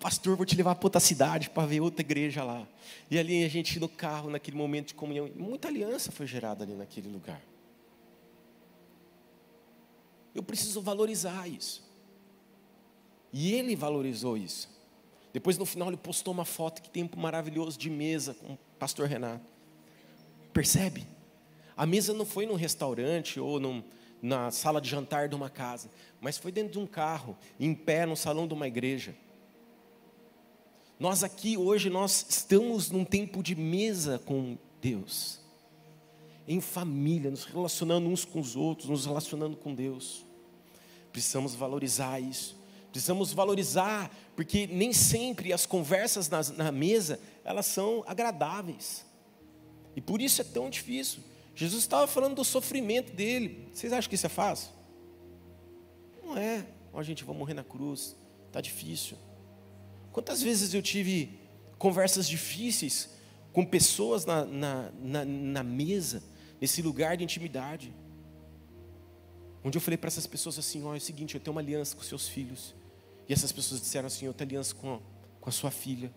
Pastor, 0.00 0.38
vou 0.38 0.46
te 0.46 0.56
levar 0.56 0.74
para 0.76 0.86
outra 0.86 0.98
cidade 0.98 1.50
para 1.50 1.66
ver 1.66 1.82
outra 1.82 2.00
igreja 2.00 2.42
lá. 2.42 2.66
E 3.10 3.18
ali 3.18 3.44
a 3.44 3.48
gente 3.50 3.78
no 3.78 3.90
carro, 3.90 4.30
naquele 4.30 4.56
momento 4.56 4.86
de 4.88 4.94
comunhão, 4.94 5.30
muita 5.36 5.68
aliança 5.68 6.10
foi 6.10 6.26
gerada 6.26 6.64
ali 6.64 6.72
naquele 6.72 7.10
lugar. 7.10 7.42
Eu 10.34 10.42
preciso 10.42 10.80
valorizar 10.80 11.46
isso. 11.46 11.89
E 13.32 13.52
ele 13.52 13.76
valorizou 13.76 14.36
isso. 14.36 14.68
Depois 15.32 15.56
no 15.56 15.64
final 15.64 15.88
ele 15.88 15.96
postou 15.96 16.34
uma 16.34 16.44
foto, 16.44 16.82
que 16.82 16.90
tempo 16.90 17.18
maravilhoso 17.18 17.78
de 17.78 17.88
mesa 17.88 18.34
com 18.34 18.54
o 18.54 18.58
pastor 18.78 19.06
Renato. 19.06 19.44
Percebe? 20.52 21.06
A 21.76 21.86
mesa 21.86 22.12
não 22.12 22.26
foi 22.26 22.46
num 22.46 22.56
restaurante 22.56 23.38
ou 23.38 23.60
num, 23.60 23.82
na 24.20 24.50
sala 24.50 24.80
de 24.80 24.88
jantar 24.88 25.28
de 25.28 25.34
uma 25.34 25.48
casa, 25.48 25.88
mas 26.20 26.36
foi 26.36 26.50
dentro 26.50 26.72
de 26.72 26.78
um 26.78 26.86
carro, 26.86 27.38
em 27.58 27.74
pé 27.74 28.04
no 28.04 28.16
salão 28.16 28.46
de 28.46 28.54
uma 28.54 28.66
igreja. 28.66 29.14
Nós 30.98 31.24
aqui 31.24 31.56
hoje 31.56 31.88
nós 31.88 32.26
estamos 32.28 32.90
num 32.90 33.04
tempo 33.06 33.42
de 33.42 33.54
mesa 33.54 34.18
com 34.18 34.58
Deus. 34.82 35.40
Em 36.46 36.60
família, 36.60 37.30
nos 37.30 37.44
relacionando 37.44 38.08
uns 38.08 38.24
com 38.24 38.40
os 38.40 38.56
outros, 38.56 38.88
nos 38.90 39.06
relacionando 39.06 39.56
com 39.56 39.74
Deus. 39.74 40.26
Precisamos 41.10 41.54
valorizar 41.54 42.20
isso. 42.20 42.59
Precisamos 42.90 43.32
valorizar, 43.32 44.10
porque 44.34 44.66
nem 44.66 44.92
sempre 44.92 45.52
as 45.52 45.66
conversas 45.66 46.28
na, 46.28 46.42
na 46.56 46.72
mesa, 46.72 47.20
elas 47.44 47.66
são 47.66 48.02
agradáveis. 48.06 49.04
E 49.94 50.00
por 50.00 50.20
isso 50.20 50.40
é 50.40 50.44
tão 50.44 50.68
difícil. 50.68 51.20
Jesus 51.54 51.82
estava 51.82 52.06
falando 52.06 52.36
do 52.36 52.44
sofrimento 52.44 53.12
dele. 53.12 53.68
Vocês 53.72 53.92
acham 53.92 54.08
que 54.08 54.14
isso 54.14 54.26
é 54.26 54.30
fácil? 54.30 54.70
Não 56.24 56.36
é. 56.36 56.66
Ó, 56.92 56.98
oh, 56.98 57.02
gente, 57.02 57.24
vou 57.24 57.34
morrer 57.34 57.54
na 57.54 57.64
cruz. 57.64 58.16
Está 58.46 58.60
difícil. 58.60 59.16
Quantas 60.12 60.42
vezes 60.42 60.74
eu 60.74 60.82
tive 60.82 61.38
conversas 61.78 62.28
difíceis 62.28 63.10
com 63.52 63.64
pessoas 63.64 64.24
na, 64.24 64.44
na, 64.44 64.90
na, 65.00 65.24
na 65.24 65.62
mesa, 65.62 66.22
nesse 66.60 66.82
lugar 66.82 67.16
de 67.16 67.24
intimidade, 67.24 67.92
onde 69.64 69.76
eu 69.76 69.82
falei 69.82 69.96
para 69.96 70.08
essas 70.08 70.26
pessoas 70.26 70.58
assim: 70.58 70.82
olha, 70.84 70.96
é 70.96 70.98
o 70.98 71.00
seguinte, 71.00 71.34
eu 71.34 71.40
tenho 71.40 71.54
uma 71.54 71.60
aliança 71.60 71.96
com 71.96 72.02
seus 72.02 72.28
filhos, 72.28 72.74
e 73.30 73.32
essas 73.32 73.52
pessoas 73.52 73.80
disseram 73.80 74.08
assim: 74.08 74.26
eu 74.26 74.34
tenho 74.34 74.50
aliança 74.50 74.74
com 74.74 74.94
a, 74.94 75.00
com 75.40 75.48
a 75.48 75.52
sua 75.52 75.70
filha. 75.70 76.12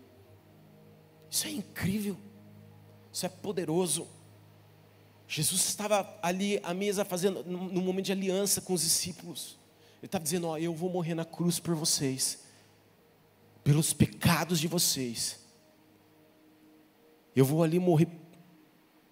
Isso 1.30 1.46
é 1.46 1.50
incrível, 1.52 2.16
isso 3.12 3.24
é 3.24 3.28
poderoso. 3.28 4.08
Jesus 5.28 5.64
estava 5.64 6.18
ali 6.20 6.58
à 6.64 6.74
mesa 6.74 7.04
fazendo, 7.04 7.44
no 7.44 7.80
momento 7.80 8.06
de 8.06 8.12
aliança 8.12 8.60
com 8.60 8.72
os 8.72 8.82
discípulos. 8.82 9.56
Ele 9.98 10.06
estava 10.06 10.24
dizendo: 10.24 10.48
Ó, 10.48 10.58
eu 10.58 10.74
vou 10.74 10.90
morrer 10.90 11.14
na 11.14 11.24
cruz 11.24 11.60
por 11.60 11.76
vocês 11.76 12.42
pelos 13.62 13.92
pecados 13.92 14.58
de 14.58 14.66
vocês. 14.66 15.38
Eu 17.34 17.44
vou 17.44 17.62
ali 17.62 17.78
morrer 17.78 18.08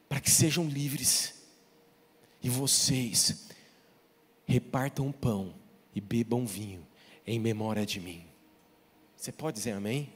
para 0.08 0.20
que 0.20 0.28
sejam 0.28 0.66
livres. 0.66 1.34
E 2.42 2.50
vocês 2.50 3.48
repartam 4.44 5.12
pão 5.12 5.54
e 5.94 6.00
bebam 6.00 6.44
vinho 6.44 6.84
em 7.26 7.38
memória 7.38 7.86
de 7.86 8.00
mim. 8.00 8.24
Você 9.16 9.30
pode 9.30 9.56
dizer 9.58 9.72
amém? 9.72 10.12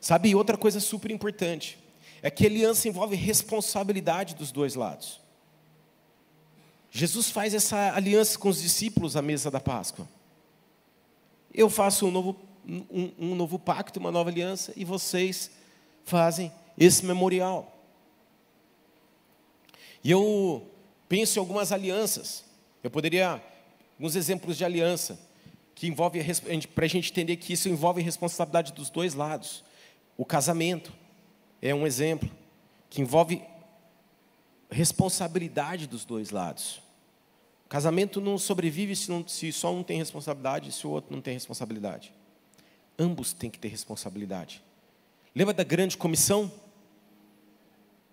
Sabe, 0.00 0.34
outra 0.34 0.56
coisa 0.56 0.80
super 0.80 1.10
importante 1.10 1.78
é 2.22 2.30
que 2.30 2.46
aliança 2.46 2.88
envolve 2.88 3.16
responsabilidade 3.16 4.34
dos 4.34 4.50
dois 4.50 4.74
lados. 4.74 5.20
Jesus 6.90 7.30
faz 7.30 7.54
essa 7.54 7.92
aliança 7.94 8.38
com 8.38 8.48
os 8.48 8.62
discípulos 8.62 9.16
à 9.16 9.22
mesa 9.22 9.50
da 9.50 9.60
Páscoa. 9.60 10.08
Eu 11.52 11.68
faço 11.68 12.06
um 12.06 12.10
novo 12.10 12.36
um, 12.66 13.12
um 13.18 13.34
novo 13.34 13.58
pacto, 13.58 14.00
uma 14.00 14.10
nova 14.10 14.30
aliança, 14.30 14.72
e 14.76 14.84
vocês 14.84 15.50
fazem 16.04 16.52
esse 16.78 17.04
memorial. 17.04 17.70
E 20.02 20.10
eu 20.10 20.66
penso 21.08 21.38
em 21.38 21.40
algumas 21.40 21.72
alianças. 21.72 22.44
Eu 22.82 22.90
poderia, 22.90 23.42
alguns 23.98 24.16
exemplos 24.16 24.56
de 24.56 24.64
aliança, 24.64 25.18
que 25.74 25.86
envolve, 25.88 26.20
para 26.74 26.84
a 26.84 26.88
gente 26.88 27.10
entender 27.10 27.36
que 27.36 27.52
isso 27.52 27.68
envolve 27.68 28.00
responsabilidade 28.00 28.72
dos 28.72 28.90
dois 28.90 29.14
lados. 29.14 29.64
O 30.16 30.24
casamento 30.24 30.92
é 31.60 31.74
um 31.74 31.86
exemplo, 31.86 32.30
que 32.88 33.00
envolve 33.00 33.42
responsabilidade 34.70 35.86
dos 35.86 36.04
dois 36.04 36.30
lados. 36.30 36.82
O 37.66 37.68
casamento 37.68 38.20
não 38.20 38.38
sobrevive 38.38 38.94
se, 38.94 39.10
não, 39.10 39.26
se 39.26 39.50
só 39.50 39.74
um 39.74 39.82
tem 39.82 39.98
responsabilidade 39.98 40.68
e 40.68 40.72
se 40.72 40.86
o 40.86 40.90
outro 40.90 41.12
não 41.12 41.20
tem 41.20 41.34
responsabilidade. 41.34 42.12
Ambos 42.98 43.32
têm 43.32 43.50
que 43.50 43.58
ter 43.58 43.68
responsabilidade. 43.68 44.62
Lembra 45.34 45.54
da 45.54 45.64
grande 45.64 45.96
comissão? 45.96 46.52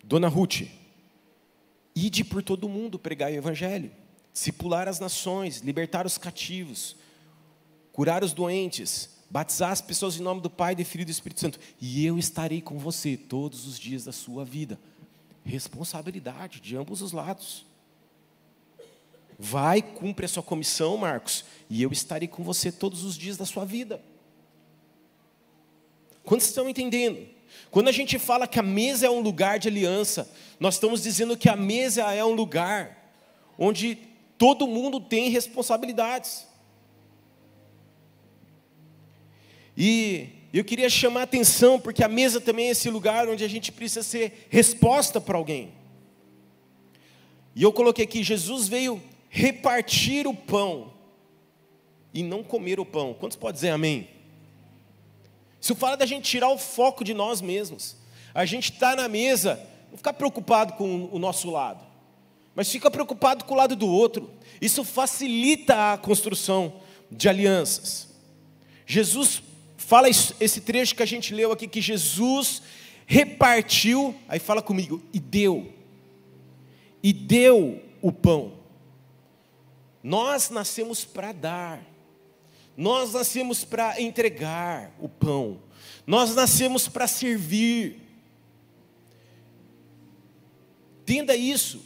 Dona 0.03 0.27
Ruth, 0.27 0.63
ide 1.95 2.23
por 2.23 2.41
todo 2.41 2.67
mundo 2.67 2.97
pregar 2.97 3.31
o 3.31 3.35
evangelho. 3.35 3.91
discipular 4.33 4.87
as 4.87 4.99
nações, 4.99 5.59
libertar 5.59 6.05
os 6.05 6.17
cativos, 6.17 6.95
curar 7.91 8.23
os 8.23 8.33
doentes, 8.33 9.09
batizar 9.29 9.71
as 9.71 9.81
pessoas 9.81 10.19
em 10.19 10.23
nome 10.23 10.41
do 10.41 10.49
Pai, 10.49 10.75
do 10.75 10.83
Filho 10.83 11.03
e 11.03 11.05
do 11.05 11.11
Espírito 11.11 11.39
Santo, 11.39 11.59
e 11.79 12.05
eu 12.05 12.17
estarei 12.17 12.61
com 12.61 12.77
você 12.77 13.15
todos 13.15 13.65
os 13.67 13.79
dias 13.79 14.03
da 14.03 14.11
sua 14.11 14.43
vida. 14.43 14.79
Responsabilidade 15.43 16.59
de 16.59 16.75
ambos 16.75 17.01
os 17.01 17.11
lados. 17.11 17.65
Vai, 19.39 19.81
cumpre 19.81 20.25
a 20.25 20.29
sua 20.29 20.43
comissão, 20.43 20.97
Marcos, 20.97 21.45
e 21.69 21.81
eu 21.81 21.91
estarei 21.91 22.27
com 22.27 22.43
você 22.43 22.71
todos 22.71 23.03
os 23.03 23.17
dias 23.17 23.37
da 23.37 23.45
sua 23.45 23.65
vida. 23.65 24.01
Quantos 26.23 26.47
estão 26.47 26.69
entendendo? 26.69 27.27
Quando 27.71 27.87
a 27.87 27.91
gente 27.91 28.19
fala 28.19 28.47
que 28.47 28.59
a 28.59 28.63
mesa 28.63 29.07
é 29.07 29.09
um 29.09 29.21
lugar 29.21 29.57
de 29.57 29.67
aliança, 29.67 30.31
nós 30.59 30.75
estamos 30.75 31.01
dizendo 31.01 31.35
que 31.37 31.49
a 31.49 31.55
mesa 31.55 32.13
é 32.13 32.23
um 32.23 32.33
lugar 32.33 33.13
onde 33.57 33.97
todo 34.37 34.67
mundo 34.67 34.99
tem 34.99 35.29
responsabilidades. 35.29 36.45
E 39.77 40.29
eu 40.53 40.63
queria 40.63 40.89
chamar 40.89 41.21
a 41.21 41.23
atenção, 41.23 41.79
porque 41.79 42.03
a 42.03 42.07
mesa 42.09 42.41
também 42.41 42.67
é 42.67 42.71
esse 42.71 42.89
lugar 42.89 43.29
onde 43.29 43.43
a 43.43 43.47
gente 43.47 43.71
precisa 43.71 44.03
ser 44.03 44.47
resposta 44.49 45.21
para 45.21 45.37
alguém. 45.37 45.71
E 47.55 47.63
eu 47.63 47.71
coloquei 47.71 48.05
aqui: 48.05 48.23
Jesus 48.23 48.67
veio 48.67 49.01
repartir 49.29 50.27
o 50.27 50.33
pão 50.33 50.93
e 52.13 52.21
não 52.21 52.43
comer 52.43 52.79
o 52.79 52.85
pão. 52.85 53.13
Quantos 53.13 53.37
podem 53.37 53.55
dizer 53.55 53.69
amém? 53.69 54.09
Isso 55.59 55.75
fala 55.75 55.95
da 55.95 56.05
gente 56.05 56.29
tirar 56.29 56.49
o 56.49 56.57
foco 56.57 57.03
de 57.03 57.13
nós 57.13 57.39
mesmos. 57.39 57.95
A 58.33 58.45
gente 58.45 58.71
está 58.73 58.95
na 58.95 59.07
mesa, 59.07 59.59
não 59.89 59.97
ficar 59.97 60.13
preocupado 60.13 60.73
com 60.73 61.07
o 61.11 61.19
nosso 61.19 61.49
lado, 61.49 61.85
mas 62.55 62.69
fica 62.69 62.89
preocupado 62.89 63.45
com 63.45 63.53
o 63.53 63.57
lado 63.57 63.75
do 63.75 63.87
outro. 63.87 64.29
Isso 64.59 64.83
facilita 64.83 65.93
a 65.93 65.97
construção 65.97 66.81
de 67.09 67.29
alianças. 67.29 68.09
Jesus 68.85 69.41
fala 69.91 70.07
esse 70.07 70.61
trecho 70.61 70.95
que 70.95 71.03
a 71.03 71.05
gente 71.05 71.35
leu 71.35 71.51
aqui, 71.51 71.67
que 71.67 71.81
Jesus 71.81 72.61
repartiu, 73.05 74.15
aí 74.25 74.39
fala 74.39 74.61
comigo, 74.61 75.03
e 75.11 75.19
deu. 75.19 75.69
E 77.03 77.11
deu 77.11 77.83
o 78.01 78.09
pão. 78.09 78.53
Nós 80.01 80.49
nascemos 80.49 81.03
para 81.03 81.33
dar. 81.33 81.85
Nós 82.77 83.11
nascemos 83.11 83.65
para 83.65 84.01
entregar 84.01 84.95
o 84.97 85.09
pão. 85.09 85.59
Nós 86.07 86.33
nascemos 86.33 86.87
para 86.87 87.05
servir. 87.05 87.99
Entenda 91.01 91.35
isso. 91.35 91.83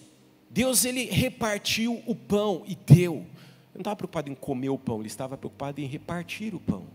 Deus 0.47 0.85
ele 0.85 1.05
repartiu 1.05 2.03
o 2.05 2.13
pão 2.13 2.63
e 2.67 2.75
deu. 2.75 3.15
Ele 3.15 3.25
não 3.73 3.81
estava 3.81 3.95
preocupado 3.95 4.29
em 4.29 4.35
comer 4.35 4.69
o 4.69 4.77
pão, 4.77 4.99
ele 4.99 5.07
estava 5.07 5.35
preocupado 5.35 5.81
em 5.81 5.87
repartir 5.87 6.53
o 6.53 6.59
pão. 6.59 6.85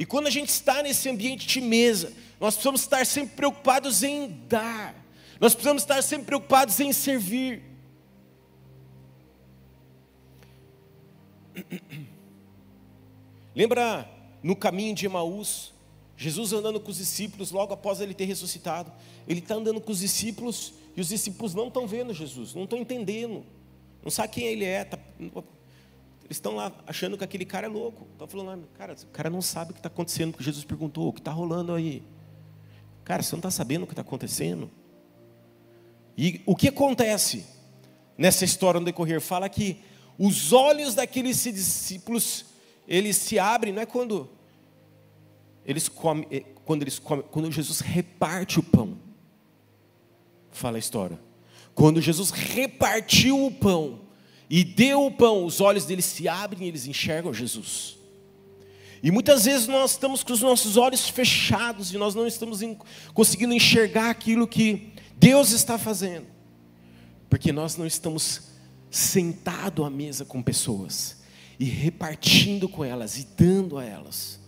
E 0.00 0.06
quando 0.06 0.28
a 0.28 0.30
gente 0.30 0.48
está 0.48 0.82
nesse 0.82 1.10
ambiente 1.10 1.46
de 1.46 1.60
mesa, 1.60 2.14
nós 2.40 2.54
precisamos 2.54 2.80
estar 2.80 3.04
sempre 3.04 3.36
preocupados 3.36 4.02
em 4.02 4.28
dar. 4.48 4.94
Nós 5.38 5.52
precisamos 5.52 5.82
estar 5.82 6.00
sempre 6.02 6.24
preocupados 6.24 6.80
em 6.80 6.90
servir. 6.90 7.62
Lembra 13.54 14.10
no 14.42 14.56
caminho 14.56 14.94
de 14.94 15.04
Emaús, 15.04 15.70
Jesus 16.16 16.54
andando 16.54 16.80
com 16.80 16.90
os 16.90 16.96
discípulos, 16.96 17.50
logo 17.50 17.74
após 17.74 18.00
ele 18.00 18.14
ter 18.14 18.24
ressuscitado, 18.24 18.90
ele 19.28 19.40
está 19.40 19.56
andando 19.56 19.82
com 19.82 19.92
os 19.92 20.00
discípulos 20.00 20.72
e 20.96 21.02
os 21.02 21.08
discípulos 21.08 21.54
não 21.54 21.68
estão 21.68 21.86
vendo 21.86 22.14
Jesus, 22.14 22.54
não 22.54 22.64
estão 22.64 22.78
entendendo, 22.78 23.44
não 24.02 24.10
sabem 24.10 24.30
quem 24.30 24.44
ele 24.44 24.64
é, 24.64 24.82
tá, 24.82 24.98
eles 26.30 26.36
estão 26.36 26.54
lá 26.54 26.72
achando 26.86 27.18
que 27.18 27.24
aquele 27.24 27.44
cara 27.44 27.66
é 27.66 27.68
louco, 27.68 28.06
estão 28.12 28.28
falando 28.28 28.68
cara, 28.78 28.94
o 28.94 29.06
cara 29.08 29.28
não 29.28 29.42
sabe 29.42 29.72
o 29.72 29.74
que 29.74 29.80
está 29.80 29.88
acontecendo, 29.88 30.30
porque 30.30 30.44
Jesus 30.44 30.64
perguntou, 30.64 31.08
o 31.08 31.12
que 31.12 31.18
está 31.18 31.32
rolando 31.32 31.74
aí? 31.74 32.04
Cara, 33.02 33.20
você 33.20 33.32
não 33.32 33.40
está 33.40 33.50
sabendo 33.50 33.82
o 33.82 33.86
que 33.86 33.92
está 33.92 34.02
acontecendo? 34.02 34.70
E 36.16 36.40
o 36.46 36.54
que 36.54 36.68
acontece 36.68 37.44
nessa 38.16 38.44
história 38.44 38.78
no 38.78 38.86
decorrer? 38.86 39.20
Fala 39.20 39.48
que 39.48 39.82
os 40.16 40.52
olhos 40.52 40.94
daqueles 40.94 41.42
discípulos 41.42 42.44
eles 42.86 43.16
se 43.16 43.36
abrem, 43.36 43.72
não 43.72 43.82
é 43.82 43.86
quando 43.86 44.30
eles 45.66 45.88
comem, 45.88 46.28
é, 46.30 46.44
quando 46.64 46.82
eles 46.82 47.00
comem, 47.00 47.24
quando 47.28 47.50
Jesus 47.50 47.80
reparte 47.80 48.60
o 48.60 48.62
pão. 48.62 48.96
Fala 50.52 50.76
a 50.76 50.78
história. 50.78 51.18
Quando 51.74 52.00
Jesus 52.00 52.30
repartiu 52.30 53.44
o 53.44 53.50
pão 53.50 54.09
e 54.50 54.64
deu 54.64 55.06
o 55.06 55.12
pão, 55.12 55.44
os 55.44 55.60
olhos 55.60 55.84
deles 55.84 56.04
se 56.04 56.26
abrem 56.26 56.64
e 56.64 56.68
eles 56.68 56.84
enxergam 56.84 57.32
Jesus. 57.32 57.96
E 59.00 59.08
muitas 59.12 59.44
vezes 59.44 59.68
nós 59.68 59.92
estamos 59.92 60.24
com 60.24 60.32
os 60.32 60.40
nossos 60.40 60.76
olhos 60.76 61.08
fechados 61.08 61.94
e 61.94 61.96
nós 61.96 62.16
não 62.16 62.26
estamos 62.26 62.60
conseguindo 63.14 63.54
enxergar 63.54 64.10
aquilo 64.10 64.48
que 64.48 64.92
Deus 65.16 65.52
está 65.52 65.78
fazendo, 65.78 66.26
porque 67.28 67.52
nós 67.52 67.76
não 67.76 67.86
estamos 67.86 68.50
sentados 68.90 69.86
à 69.86 69.88
mesa 69.88 70.24
com 70.24 70.42
pessoas 70.42 71.18
e 71.58 71.64
repartindo 71.64 72.68
com 72.68 72.84
elas 72.84 73.18
e 73.18 73.28
dando 73.36 73.78
a 73.78 73.84
elas. 73.84 74.40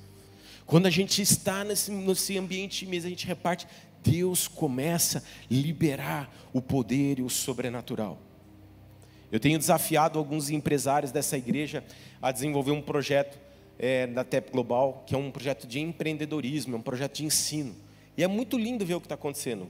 Quando 0.67 0.87
a 0.87 0.91
gente 0.91 1.23
está 1.23 1.63
nesse, 1.63 1.93
nesse 1.93 2.37
ambiente 2.37 2.87
mesmo, 2.87 3.07
a 3.07 3.11
gente 3.11 3.27
reparte, 3.27 3.69
Deus 4.03 4.49
começa 4.49 5.19
a 5.19 5.23
liberar 5.49 6.35
o 6.53 6.61
poder 6.61 7.21
e 7.21 7.23
o 7.23 7.31
sobrenatural. 7.31 8.32
Eu 9.33 9.41
tenho 9.41 9.59
desafiado 9.59 10.19
alguns 10.19 10.51
empresários 10.51 11.11
dessa 11.11 11.39
igreja 11.39 11.83
a 12.21 12.31
desenvolver 12.31 12.73
um 12.73 12.83
projeto 12.83 13.39
é, 13.79 14.07
da 14.07 14.23
TEP 14.23 14.53
Global, 14.53 15.05
que 15.07 15.15
é 15.15 15.19
um 15.19 15.31
projeto 15.31 15.67
de 15.67 15.81
empreendedorismo, 15.81 16.77
é 16.77 16.79
um 16.79 16.83
projeto 16.83 17.17
de 17.17 17.25
ensino. 17.25 17.75
E 18.15 18.23
é 18.23 18.29
muito 18.29 18.59
lindo 18.59 18.85
ver 18.85 18.95
o 18.95 19.01
que 19.01 19.07
está 19.07 19.15
acontecendo. 19.15 19.69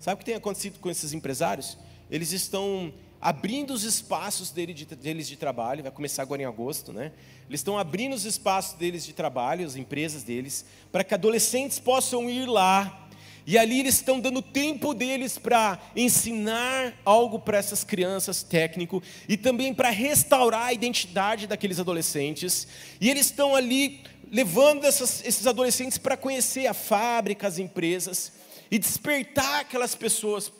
Sabe 0.00 0.16
o 0.16 0.18
que 0.18 0.24
tem 0.24 0.34
acontecido 0.34 0.80
com 0.80 0.90
esses 0.90 1.12
empresários? 1.12 1.78
Eles 2.10 2.32
estão 2.32 2.92
abrindo 3.20 3.72
os 3.72 3.84
espaços 3.84 4.50
deles 4.50 4.74
de, 4.76 4.84
deles 4.84 5.28
de 5.28 5.36
trabalho, 5.36 5.82
vai 5.82 5.92
começar 5.92 6.20
agora 6.20 6.42
em 6.42 6.44
agosto, 6.44 6.92
né? 6.92 7.12
Eles 7.48 7.60
estão 7.60 7.78
abrindo 7.78 8.14
os 8.14 8.24
espaços 8.24 8.76
deles 8.76 9.06
de 9.06 9.12
trabalho, 9.12 9.64
as 9.64 9.76
empresas 9.76 10.24
deles, 10.24 10.66
para 10.90 11.04
que 11.04 11.14
adolescentes 11.14 11.78
possam 11.78 12.28
ir 12.28 12.46
lá. 12.46 13.03
E 13.46 13.58
ali 13.58 13.80
eles 13.80 13.96
estão 13.96 14.18
dando 14.18 14.40
tempo 14.40 14.94
deles 14.94 15.36
para 15.36 15.78
ensinar 15.94 16.94
algo 17.04 17.38
para 17.38 17.58
essas 17.58 17.84
crianças 17.84 18.42
técnico 18.42 19.02
e 19.28 19.36
também 19.36 19.74
para 19.74 19.90
restaurar 19.90 20.66
a 20.66 20.72
identidade 20.72 21.46
daqueles 21.46 21.78
adolescentes. 21.78 22.66
E 23.00 23.10
eles 23.10 23.26
estão 23.26 23.54
ali 23.54 24.02
levando 24.30 24.84
essas, 24.84 25.22
esses 25.24 25.46
adolescentes 25.46 25.98
para 25.98 26.16
conhecer 26.16 26.66
a 26.66 26.74
fábrica, 26.74 27.46
as 27.46 27.58
empresas 27.58 28.32
e 28.70 28.78
despertar 28.78 29.60
aquelas 29.60 29.94
pessoas 29.94 30.50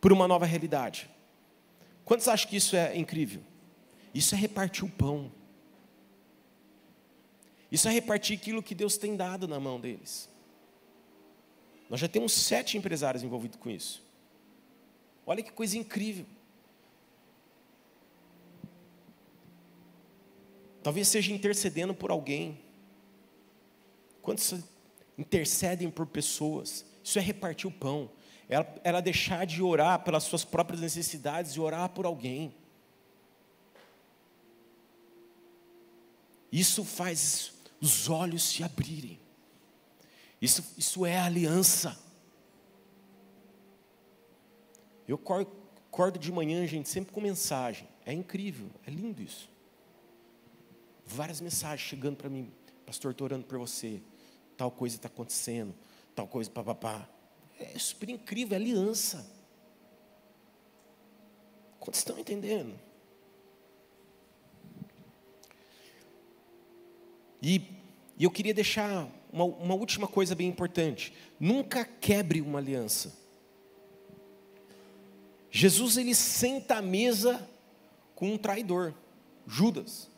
por 0.00 0.12
uma 0.12 0.26
nova 0.26 0.44
realidade. 0.44 1.08
Quantos 2.04 2.26
acham 2.26 2.50
que 2.50 2.56
isso 2.56 2.74
é 2.74 2.96
incrível? 2.96 3.40
Isso 4.12 4.34
é 4.34 4.38
repartir 4.38 4.84
o 4.84 4.88
pão. 4.88 5.30
Isso 7.70 7.88
é 7.88 7.92
repartir 7.92 8.36
aquilo 8.36 8.62
que 8.62 8.74
Deus 8.74 8.96
tem 8.96 9.16
dado 9.16 9.46
na 9.46 9.60
mão 9.60 9.80
deles. 9.80 10.28
Nós 11.92 12.00
já 12.00 12.08
temos 12.08 12.32
sete 12.32 12.76
empresários 12.76 13.22
envolvidos 13.22 13.60
com 13.60 13.70
isso. 13.70 14.02
Olha 15.24 15.44
que 15.44 15.52
coisa 15.52 15.78
incrível. 15.78 16.26
Talvez 20.82 21.06
seja 21.06 21.32
intercedendo 21.32 21.94
por 21.94 22.10
alguém. 22.10 22.58
Quantos 24.20 24.54
intercedem 25.16 25.88
por 25.88 26.06
pessoas? 26.06 26.84
Isso 27.04 27.18
é 27.20 27.22
repartir 27.22 27.68
o 27.68 27.70
pão 27.70 28.10
ela, 28.52 28.80
ela 28.84 29.00
deixar 29.00 29.46
de 29.46 29.62
orar 29.62 30.04
pelas 30.04 30.24
suas 30.24 30.44
próprias 30.44 30.82
necessidades 30.82 31.52
e 31.52 31.60
orar 31.60 31.88
por 31.88 32.04
alguém. 32.04 32.54
Isso 36.50 36.84
faz 36.84 37.54
os 37.80 38.10
olhos 38.10 38.42
se 38.42 38.62
abrirem. 38.62 39.21
Isso, 40.42 40.74
isso 40.76 41.06
é 41.06 41.16
aliança. 41.20 41.96
Eu 45.06 45.14
acordo 45.14 46.18
de 46.18 46.32
manhã, 46.32 46.66
gente, 46.66 46.88
sempre 46.88 47.12
com 47.12 47.20
mensagem. 47.20 47.88
É 48.04 48.12
incrível, 48.12 48.68
é 48.84 48.90
lindo 48.90 49.22
isso. 49.22 49.48
Várias 51.06 51.40
mensagens 51.40 51.88
chegando 51.88 52.16
para 52.16 52.28
mim. 52.28 52.52
Pastor, 52.84 53.12
estou 53.12 53.24
orando 53.26 53.46
por 53.46 53.56
você. 53.56 54.02
Tal 54.56 54.68
coisa 54.68 54.96
está 54.96 55.06
acontecendo. 55.06 55.72
Tal 56.12 56.26
coisa, 56.26 56.50
papapá. 56.50 57.08
É 57.60 57.78
super 57.78 58.08
incrível, 58.08 58.54
é 58.54 58.60
aliança. 58.60 59.24
Quantos 61.78 62.00
estão 62.00 62.18
entendendo? 62.18 62.76
E, 67.40 67.58
e 68.18 68.24
eu 68.24 68.30
queria 68.30 68.54
deixar 68.54 69.08
uma, 69.32 69.44
uma 69.44 69.74
última 69.74 70.06
coisa 70.06 70.34
bem 70.34 70.48
importante. 70.48 71.12
Nunca 71.40 71.84
quebre 71.84 72.40
uma 72.40 72.58
aliança. 72.58 73.16
Jesus 75.50 75.96
ele 75.96 76.14
senta 76.14 76.76
à 76.76 76.82
mesa 76.82 77.48
com 78.14 78.32
um 78.32 78.38
traidor, 78.38 78.94
Judas. 79.46 80.08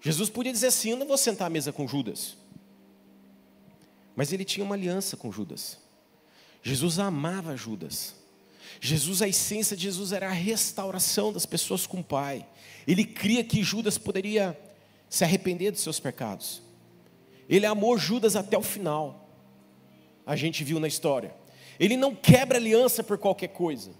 Jesus 0.00 0.28
podia 0.28 0.52
dizer 0.52 0.68
assim: 0.68 0.90
Eu 0.90 0.96
não 0.96 1.06
vou 1.06 1.16
sentar 1.16 1.46
à 1.46 1.50
mesa 1.50 1.72
com 1.72 1.88
Judas. 1.88 2.36
Mas 4.14 4.32
ele 4.32 4.44
tinha 4.44 4.64
uma 4.64 4.74
aliança 4.74 5.16
com 5.16 5.30
Judas. 5.30 5.78
Jesus 6.62 6.98
amava 6.98 7.56
Judas. 7.56 8.14
Jesus, 8.80 9.22
a 9.22 9.28
essência 9.28 9.76
de 9.76 9.84
Jesus 9.84 10.12
era 10.12 10.28
a 10.28 10.32
restauração 10.32 11.32
das 11.32 11.46
pessoas 11.46 11.86
com 11.86 12.00
o 12.00 12.04
Pai. 12.04 12.46
Ele 12.86 13.04
cria 13.04 13.42
que 13.42 13.62
Judas 13.62 13.98
poderia 13.98 14.58
se 15.08 15.24
arrepender 15.24 15.70
dos 15.70 15.80
seus 15.80 16.00
pecados. 16.00 16.62
Ele 17.48 17.66
amou 17.66 17.96
Judas 17.96 18.36
até 18.36 18.56
o 18.56 18.62
final. 18.62 19.28
A 20.24 20.34
gente 20.34 20.64
viu 20.64 20.80
na 20.80 20.88
história. 20.88 21.34
Ele 21.78 21.96
não 21.96 22.14
quebra 22.14 22.58
aliança 22.58 23.02
por 23.02 23.18
qualquer 23.18 23.48
coisa. 23.48 23.92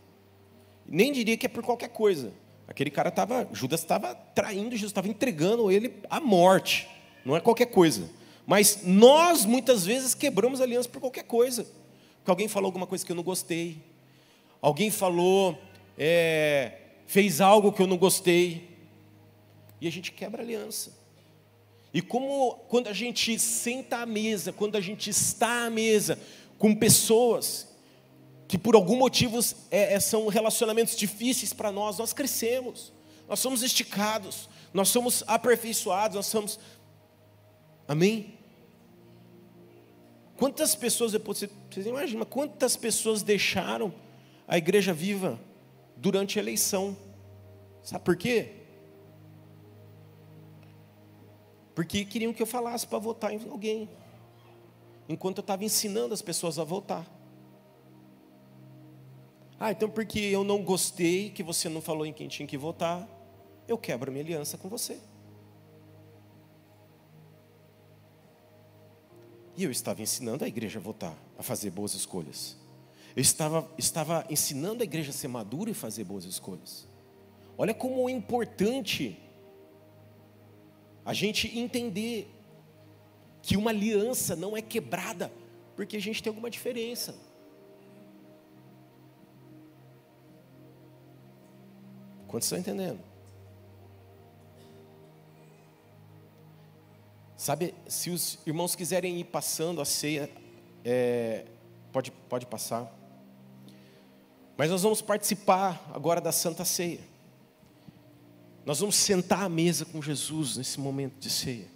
Nem 0.87 1.13
diria 1.13 1.37
que 1.37 1.47
é 1.47 1.49
por 1.49 1.63
qualquer 1.63 1.89
coisa. 1.89 2.33
Aquele 2.67 2.91
cara 2.91 3.11
estava, 3.11 3.49
Judas 3.53 3.81
estava 3.81 4.15
traindo 4.15 4.71
Jesus, 4.71 4.91
estava 4.91 5.09
entregando 5.09 5.71
ele 5.71 5.95
à 6.11 6.21
morte. 6.21 6.89
Não 7.25 7.37
é 7.37 7.41
qualquer 7.41 7.67
coisa. 7.67 8.11
Mas 8.47 8.81
nós 8.85 9.45
muitas 9.45 9.85
vezes 9.85 10.15
quebramos 10.15 10.61
aliança 10.61 10.89
por 10.89 11.01
qualquer 11.01 11.25
coisa. 11.25 11.67
Porque 12.19 12.31
alguém 12.31 12.49
falou 12.49 12.69
alguma 12.69 12.87
coisa 12.87 13.05
que 13.05 13.13
eu 13.13 13.17
não 13.17 13.23
gostei. 13.23 13.83
Alguém 14.61 14.91
falou, 14.91 15.57
é, 15.97 16.73
fez 17.07 17.41
algo 17.41 17.73
que 17.73 17.83
eu 17.83 17.87
não 17.87 17.97
gostei. 17.97 18.69
E 19.81 19.87
a 19.87 19.93
gente 19.93 20.11
quebra 20.11 20.43
aliança. 20.43 20.93
E 21.97 22.03
como 22.03 22.57
quando 22.69 22.89
a 22.89 22.93
gente 22.93 23.39
senta 23.39 24.03
à 24.03 24.05
mesa, 24.05 24.53
quando 24.53 24.77
a 24.77 24.83
gente 24.83 25.09
está 25.09 25.65
à 25.65 25.71
mesa 25.71 26.19
com 26.59 26.75
pessoas 26.75 27.75
que 28.47 28.59
por 28.59 28.75
algum 28.75 28.97
motivo 28.97 29.41
é, 29.71 29.95
é, 29.95 29.99
são 29.99 30.27
relacionamentos 30.27 30.95
difíceis 30.95 31.55
para 31.55 31.73
nós, 31.73 31.97
nós 31.97 32.13
crescemos, 32.13 32.93
nós 33.27 33.41
somos 33.41 33.63
esticados, 33.63 34.47
nós 34.75 34.91
somos 34.91 35.25
aperfeiçoados, 35.27 36.17
nós 36.17 36.27
somos. 36.27 36.61
Amém? 37.89 38.35
Quantas 40.37 40.75
pessoas, 40.75 41.13
depois, 41.13 41.49
vocês 41.71 41.87
imaginam, 41.87 42.27
quantas 42.27 42.77
pessoas 42.77 43.23
deixaram 43.23 43.91
a 44.47 44.59
igreja 44.59 44.93
viva 44.93 45.41
durante 45.97 46.39
a 46.39 46.43
eleição? 46.43 46.95
Sabe 47.83 48.05
por 48.05 48.19
quê? 48.19 48.66
Porque 51.77 52.07
queriam 52.07 52.33
que 52.33 52.43
eu 52.43 52.47
falasse 52.47 52.87
para 52.87 52.99
votar 52.99 53.35
em 53.35 53.51
alguém, 53.51 53.87
enquanto 55.07 55.39
eu 55.39 55.43
estava 55.43 55.63
ensinando 55.63 56.15
as 56.15 56.23
pessoas 56.23 56.59
a 56.59 56.65
votar. 56.65 57.07
Ah, 59.61 59.73
então 59.73 59.91
porque 59.91 60.19
eu 60.19 60.43
não 60.43 60.65
gostei 60.65 61.29
que 61.29 61.43
você 61.43 61.69
não 61.69 61.83
falou 61.83 62.07
em 62.07 62.15
quem 62.15 62.29
tinha 62.29 62.49
que 62.49 62.57
votar, 62.57 63.07
eu 63.69 63.77
quebro 63.77 64.11
minha 64.11 64.25
aliança 64.25 64.57
com 64.57 64.71
você. 64.71 64.99
E 69.55 69.63
eu 69.63 69.71
estava 69.71 70.01
ensinando 70.01 70.47
a 70.47 70.49
igreja 70.49 70.79
a 70.79 70.83
votar, 70.83 71.15
a 71.39 71.43
fazer 71.43 71.69
boas 71.69 71.93
escolhas. 71.93 72.57
Eu 73.15 73.21
estava, 73.21 73.71
estava 73.77 74.25
ensinando 74.31 74.83
a 74.83 74.85
igreja 74.85 75.11
a 75.11 75.15
ser 75.15 75.29
madura 75.29 75.71
e 75.71 75.75
fazer 75.75 76.05
boas 76.05 76.25
escolhas. 76.25 76.89
Olha 77.59 77.75
como 77.75 78.09
é 78.09 78.13
importante 78.13 79.26
a 81.07 81.15
gente 81.15 81.57
entender 81.57 82.29
que 83.41 83.57
uma 83.57 83.71
aliança 83.71 84.35
não 84.35 84.57
é 84.57 84.61
quebrada 84.61 85.33
porque 85.77 85.97
a 85.97 86.01
gente 86.01 86.21
tem 86.21 86.31
alguma 86.31 86.51
diferença. 86.51 87.15
Quantos 92.27 92.47
estão 92.47 92.59
entendendo? 92.59 92.99
Sabe, 97.37 97.73
se 97.87 98.11
os 98.11 98.41
irmãos 98.45 98.75
quiserem 98.75 99.21
ir 99.21 99.25
passando 99.25 99.81
a 99.81 99.85
ceia, 99.85 100.29
é, 100.85 101.45
pode, 101.93 102.11
pode 102.11 102.47
passar. 102.47 102.93
Mas 104.57 104.71
nós 104.71 104.83
vamos 104.83 105.01
participar 105.01 105.89
agora 105.95 106.21
da 106.21 106.33
Santa 106.33 106.65
Ceia. 106.65 107.01
Nós 108.67 108.81
vamos 108.81 108.97
sentar 108.97 109.45
à 109.45 109.49
mesa 109.49 109.85
com 109.85 110.03
Jesus 110.03 110.57
nesse 110.57 110.81
momento 110.81 111.15
de 111.21 111.31
ceia. 111.31 111.69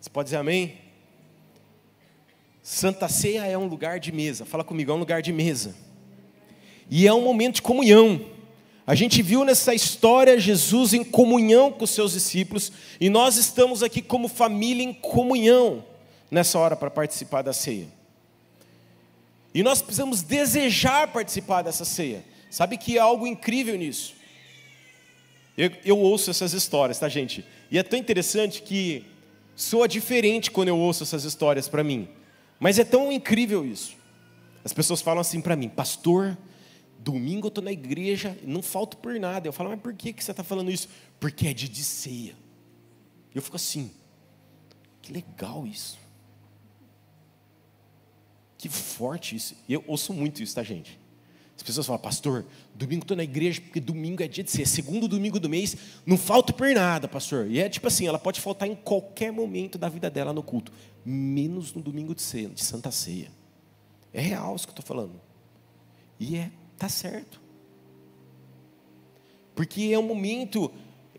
Você 0.00 0.08
pode 0.08 0.28
dizer 0.28 0.38
amém? 0.38 0.78
Santa 2.62 3.06
Ceia 3.06 3.44
é 3.46 3.58
um 3.58 3.66
lugar 3.66 4.00
de 4.00 4.10
mesa. 4.10 4.46
Fala 4.46 4.64
comigo, 4.64 4.90
é 4.90 4.94
um 4.94 4.98
lugar 4.98 5.20
de 5.20 5.30
mesa. 5.30 5.76
E 6.90 7.06
é 7.06 7.12
um 7.12 7.22
momento 7.22 7.56
de 7.56 7.62
comunhão. 7.62 8.18
A 8.86 8.94
gente 8.94 9.20
viu 9.20 9.44
nessa 9.44 9.74
história 9.74 10.40
Jesus 10.40 10.94
em 10.94 11.04
comunhão 11.04 11.70
com 11.70 11.84
os 11.84 11.90
seus 11.90 12.12
discípulos, 12.12 12.72
e 12.98 13.10
nós 13.10 13.36
estamos 13.36 13.82
aqui 13.82 14.00
como 14.00 14.26
família 14.26 14.82
em 14.82 14.94
comunhão 14.94 15.84
nessa 16.30 16.58
hora 16.58 16.76
para 16.76 16.90
participar 16.90 17.42
da 17.42 17.52
ceia. 17.52 17.88
E 19.52 19.62
nós 19.62 19.82
precisamos 19.82 20.22
desejar 20.22 21.12
participar 21.12 21.60
dessa 21.60 21.84
ceia. 21.84 22.24
Sabe 22.50 22.78
que 22.78 22.98
há 22.98 23.02
algo 23.02 23.26
incrível 23.26 23.76
nisso? 23.76 24.17
Eu, 25.58 25.72
eu 25.84 25.98
ouço 25.98 26.30
essas 26.30 26.52
histórias, 26.52 27.00
tá, 27.00 27.08
gente? 27.08 27.44
E 27.68 27.78
é 27.78 27.82
tão 27.82 27.98
interessante 27.98 28.62
que 28.62 29.04
soa 29.56 29.88
diferente 29.88 30.52
quando 30.52 30.68
eu 30.68 30.78
ouço 30.78 31.02
essas 31.02 31.24
histórias 31.24 31.68
para 31.68 31.82
mim. 31.82 32.08
Mas 32.60 32.78
é 32.78 32.84
tão 32.84 33.10
incrível 33.10 33.66
isso. 33.66 33.96
As 34.64 34.72
pessoas 34.72 35.02
falam 35.02 35.20
assim 35.20 35.40
para 35.40 35.56
mim, 35.56 35.68
pastor, 35.68 36.38
Domingo 37.00 37.46
eu 37.46 37.48
estou 37.48 37.64
na 37.64 37.72
igreja, 37.72 38.38
não 38.44 38.62
falto 38.62 38.96
por 38.98 39.18
nada. 39.18 39.48
Eu 39.48 39.52
falo, 39.52 39.70
mas 39.70 39.80
por 39.80 39.92
que, 39.94 40.12
que 40.12 40.22
você 40.22 40.30
está 40.30 40.44
falando 40.44 40.70
isso? 40.70 40.88
Porque 41.18 41.48
é 41.48 41.52
de 41.52 41.82
ceia. 41.82 42.36
Eu 43.34 43.42
fico 43.42 43.56
assim, 43.56 43.90
que 45.02 45.12
legal 45.12 45.66
isso. 45.66 45.98
Que 48.56 48.68
forte 48.68 49.34
isso. 49.34 49.56
Eu 49.68 49.82
ouço 49.88 50.12
muito 50.12 50.40
isso, 50.40 50.54
tá, 50.54 50.62
gente? 50.62 51.00
As 51.58 51.62
pessoas 51.62 51.86
falam, 51.86 52.00
pastor, 52.00 52.46
domingo 52.74 53.02
estou 53.02 53.14
na 53.14 53.24
igreja 53.24 53.60
porque 53.60 53.80
domingo 53.80 54.22
é 54.22 54.28
dia 54.28 54.42
de 54.42 54.50
ceia. 54.50 54.64
Segundo 54.64 55.06
domingo 55.06 55.38
do 55.38 55.50
mês, 55.50 55.76
não 56.06 56.16
falto 56.16 56.54
por 56.54 56.70
nada, 56.70 57.06
pastor. 57.06 57.50
E 57.50 57.58
é 57.58 57.68
tipo 57.68 57.86
assim, 57.86 58.06
ela 58.06 58.18
pode 58.18 58.40
faltar 58.40 58.66
em 58.66 58.74
qualquer 58.74 59.30
momento 59.30 59.76
da 59.76 59.90
vida 59.90 60.08
dela 60.08 60.32
no 60.32 60.42
culto, 60.42 60.72
menos 61.04 61.74
no 61.74 61.82
domingo 61.82 62.14
de 62.14 62.22
ceia, 62.22 62.48
de 62.48 62.64
Santa 62.64 62.90
Ceia. 62.90 63.30
É 64.12 64.20
real 64.22 64.56
isso 64.56 64.66
que 64.66 64.70
eu 64.70 64.80
estou 64.80 64.86
falando. 64.86 65.20
E 66.18 66.36
é 66.36 66.50
Está 66.78 66.88
certo. 66.88 67.40
Porque 69.52 69.90
é 69.92 69.98
um 69.98 70.06
momento 70.06 70.70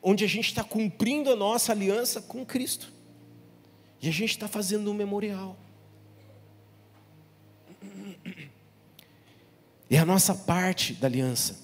onde 0.02 0.24
a 0.24 0.28
gente 0.28 0.46
está 0.46 0.64
cumprindo 0.64 1.30
a 1.30 1.36
nossa 1.36 1.74
aliança 1.74 2.22
com 2.22 2.46
Cristo. 2.46 2.90
E 4.02 4.08
a 4.08 4.12
gente 4.12 4.30
está 4.30 4.48
fazendo 4.48 4.90
um 4.90 4.94
memorial. 4.94 5.58
É 10.00 10.02
a 10.02 10.06
nossa 10.06 10.34
parte 10.34 10.94
da 10.94 11.08
aliança. 11.08 11.60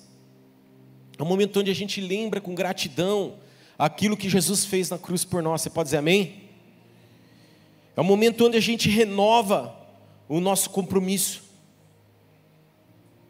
É 1.18 1.24
um 1.24 1.26
momento 1.26 1.58
onde 1.62 1.72
a 1.72 1.74
gente 1.74 2.02
lembra 2.02 2.42
com 2.42 2.54
gratidão 2.54 3.38
aquilo 3.80 4.18
que 4.18 4.28
Jesus 4.28 4.66
fez 4.66 4.90
na 4.90 4.98
cruz 4.98 5.24
por 5.24 5.42
nós. 5.42 5.62
Você 5.62 5.70
pode 5.70 5.88
dizer 5.88 6.00
amém? 6.00 6.44
É 7.96 8.02
um 8.02 8.04
momento 8.04 8.46
onde 8.46 8.58
a 8.58 8.62
gente 8.62 8.90
renova 8.90 9.74
o 10.28 10.42
nosso 10.42 10.70
compromisso 10.70 11.44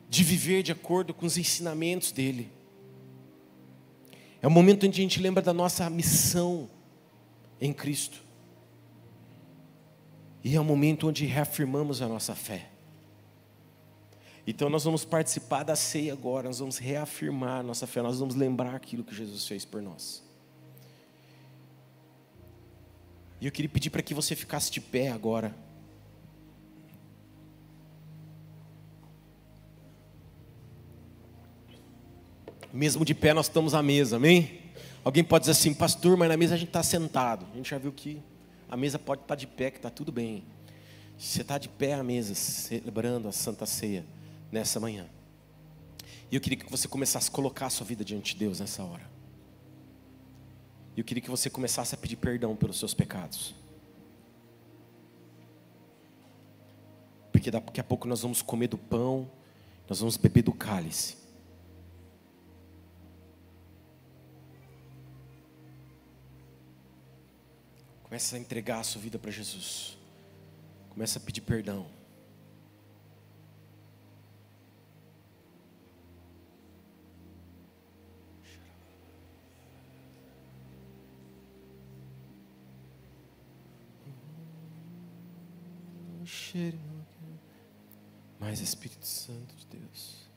de 0.10 0.24
viver 0.24 0.64
de 0.64 0.72
acordo 0.72 1.14
com 1.14 1.28
os 1.28 1.38
ensinamentos 1.38 2.12
dele. 2.12 2.50
É 4.42 4.48
o 4.48 4.52
momento 4.52 4.80
que 4.80 4.88
a 4.88 4.92
gente 4.92 5.22
lembra 5.22 5.44
da 5.44 5.54
nossa 5.54 5.88
missão 5.88 6.68
em 7.62 7.72
Cristo. 7.72 8.24
E 10.44 10.56
é 10.56 10.60
o 10.60 10.66
momento 10.66 11.10
onde 11.10 11.28
reafirmamos 11.28 12.02
a 12.02 12.08
nossa 12.08 12.34
fé. 12.34 12.70
Então 14.48 14.70
nós 14.70 14.84
vamos 14.84 15.04
participar 15.04 15.64
da 15.64 15.76
ceia 15.76 16.14
agora, 16.14 16.48
nós 16.48 16.60
vamos 16.60 16.78
reafirmar 16.78 17.64
nossa 17.64 17.88
fé, 17.88 18.02
nós 18.02 18.20
vamos 18.20 18.36
lembrar 18.36 18.76
aquilo 18.76 19.04
que 19.04 19.16
Jesus 19.16 19.48
fez 19.48 19.66
por 19.66 19.82
nós. 19.82 20.24
E 23.42 23.48
eu 23.48 23.52
queria 23.52 23.70
pedir 23.70 23.90
para 23.90 24.04
que 24.04 24.14
você 24.14 24.36
ficasse 24.36 24.72
de 24.72 24.80
pé 24.80 25.10
agora. 25.10 25.54
Mesmo 32.72 33.04
de 33.04 33.16
pé, 33.16 33.34
nós 33.34 33.48
estamos 33.48 33.74
à 33.74 33.82
mesa, 33.82 34.18
amém? 34.18 34.62
Alguém 35.04 35.24
pode 35.24 35.44
dizer 35.44 35.54
assim, 35.54 35.74
pastor, 35.74 36.18
mas 36.18 36.30
na 36.30 36.38
mesa 36.38 36.54
a 36.54 36.58
gente 36.58 36.70
está 36.70 36.84
sentado. 36.84 37.48
A 37.52 37.56
gente 37.56 37.70
já 37.70 37.78
viu 37.78 37.92
que 37.92 38.22
a 38.70 38.78
mesa 38.78 39.00
pode 39.00 39.22
estar 39.22 39.36
tá 39.36 39.40
de 39.40 39.48
pé, 39.48 39.72
que 39.72 39.78
está 39.78 39.90
tudo 39.90 40.12
bem. 40.12 40.44
Você 41.18 41.42
está 41.42 41.58
de 41.58 41.70
pé 41.70 41.94
à 41.94 42.04
mesa, 42.04 42.36
celebrando 42.36 43.28
a 43.28 43.32
Santa 43.32 43.66
Ceia 43.66 44.06
nessa 44.52 44.80
manhã. 44.80 45.08
E 46.32 46.36
eu 46.36 46.42
queria 46.42 46.58
que 46.58 46.70
você 46.70 46.88
começasse 46.88 47.30
a 47.30 47.32
colocar 47.32 47.68
a 47.68 47.70
sua 47.70 47.86
vida 47.86 48.04
diante 48.04 48.34
de 48.34 48.40
Deus 48.40 48.60
nessa 48.60 48.84
hora. 48.84 49.10
E 50.96 51.00
eu 51.00 51.06
queria 51.06 51.22
que 51.22 51.30
você 51.30 51.50
começasse 51.50 51.94
a 51.94 51.98
pedir 51.98 52.16
perdão 52.16 52.56
pelos 52.56 52.80
seus 52.80 52.94
pecados. 52.94 53.54
Porque 57.32 57.52
daqui 57.52 57.80
a 57.80 57.84
pouco 57.84 58.08
nós 58.08 58.22
vamos 58.22 58.42
comer 58.42 58.68
do 58.68 58.78
pão, 58.78 59.30
nós 59.88 60.00
vamos 60.00 60.18
beber 60.18 60.42
do 60.42 60.54
cálice. 60.54 61.18
Começa 68.04 68.38
a 68.38 68.40
entregar 68.40 68.80
a 68.80 68.84
sua 68.84 69.02
vida 69.02 69.20
para 69.20 69.30
Jesus. 69.30 69.98
Começa 70.90 71.20
a 71.20 71.22
pedir 71.22 71.42
perdão. 71.42 71.86
Mais 88.40 88.60
Espírito 88.60 89.06
Santo 89.06 89.56
de 89.56 89.66
Deus. 89.68 90.30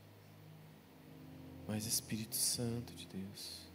Mais 1.66 1.86
Espírito 1.86 2.36
Santo 2.36 2.94
de 2.94 3.06
Deus. 3.06 3.68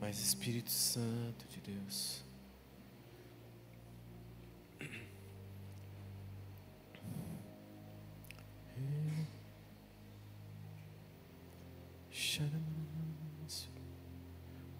Mais 0.00 0.18
Espírito 0.18 0.70
Santo 0.70 1.46
de 1.48 1.60
Deus. 1.60 2.24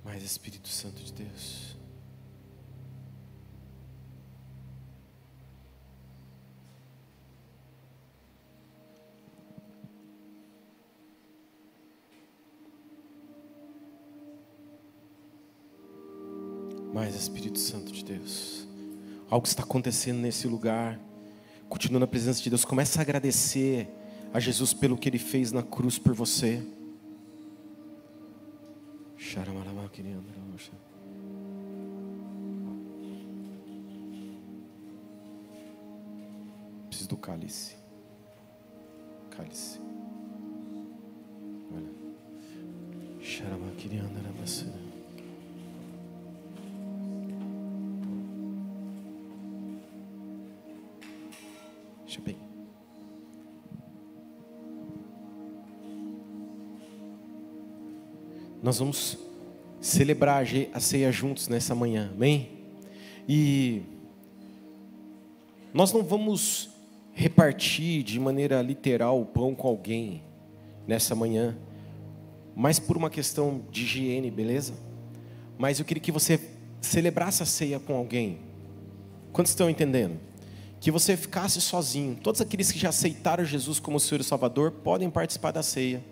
Mais 0.04 0.22
Espírito 0.22 0.68
Santo 0.68 1.02
de 1.02 1.12
Deus. 1.12 1.83
De 18.04 18.12
Deus. 18.12 18.66
Algo 19.30 19.46
está 19.46 19.62
acontecendo 19.62 20.18
nesse 20.18 20.46
lugar. 20.46 21.00
Continua 21.68 22.00
na 22.00 22.06
presença 22.06 22.42
de 22.42 22.50
Deus. 22.50 22.64
Começa 22.64 23.00
a 23.00 23.02
agradecer 23.02 23.88
a 24.32 24.38
Jesus 24.38 24.74
pelo 24.74 24.96
que 24.96 25.08
Ele 25.08 25.18
fez 25.18 25.50
na 25.50 25.62
cruz 25.62 25.98
por 25.98 26.14
você. 26.14 26.62
Preciso 36.88 37.08
do 37.08 37.16
cálice. 37.16 37.74
Cálice. 39.30 39.80
Olha. 41.74 41.90
Deixa 43.18 43.44
Nós 58.64 58.78
vamos 58.78 59.18
celebrar 59.78 60.42
a 60.72 60.80
ceia 60.80 61.12
juntos 61.12 61.48
nessa 61.48 61.74
manhã, 61.74 62.10
amém? 62.14 62.48
E 63.28 63.82
nós 65.70 65.92
não 65.92 66.02
vamos 66.02 66.70
repartir 67.12 68.02
de 68.02 68.18
maneira 68.18 68.62
literal 68.62 69.20
o 69.20 69.26
pão 69.26 69.54
com 69.54 69.68
alguém 69.68 70.22
nessa 70.86 71.14
manhã, 71.14 71.54
mas 72.56 72.78
por 72.78 72.96
uma 72.96 73.10
questão 73.10 73.60
de 73.70 73.82
higiene, 73.82 74.30
beleza? 74.30 74.72
Mas 75.58 75.78
eu 75.78 75.84
queria 75.84 76.02
que 76.02 76.10
você 76.10 76.40
celebrasse 76.80 77.42
a 77.42 77.46
ceia 77.46 77.78
com 77.78 77.94
alguém. 77.94 78.38
Quantos 79.30 79.52
estão 79.52 79.68
entendendo? 79.68 80.18
Que 80.80 80.90
você 80.90 81.18
ficasse 81.18 81.60
sozinho. 81.60 82.16
Todos 82.16 82.40
aqueles 82.40 82.72
que 82.72 82.78
já 82.78 82.88
aceitaram 82.88 83.44
Jesus 83.44 83.78
como 83.78 84.00
Senhor 84.00 84.22
e 84.22 84.24
Salvador 84.24 84.70
podem 84.70 85.10
participar 85.10 85.50
da 85.50 85.62
ceia. 85.62 86.02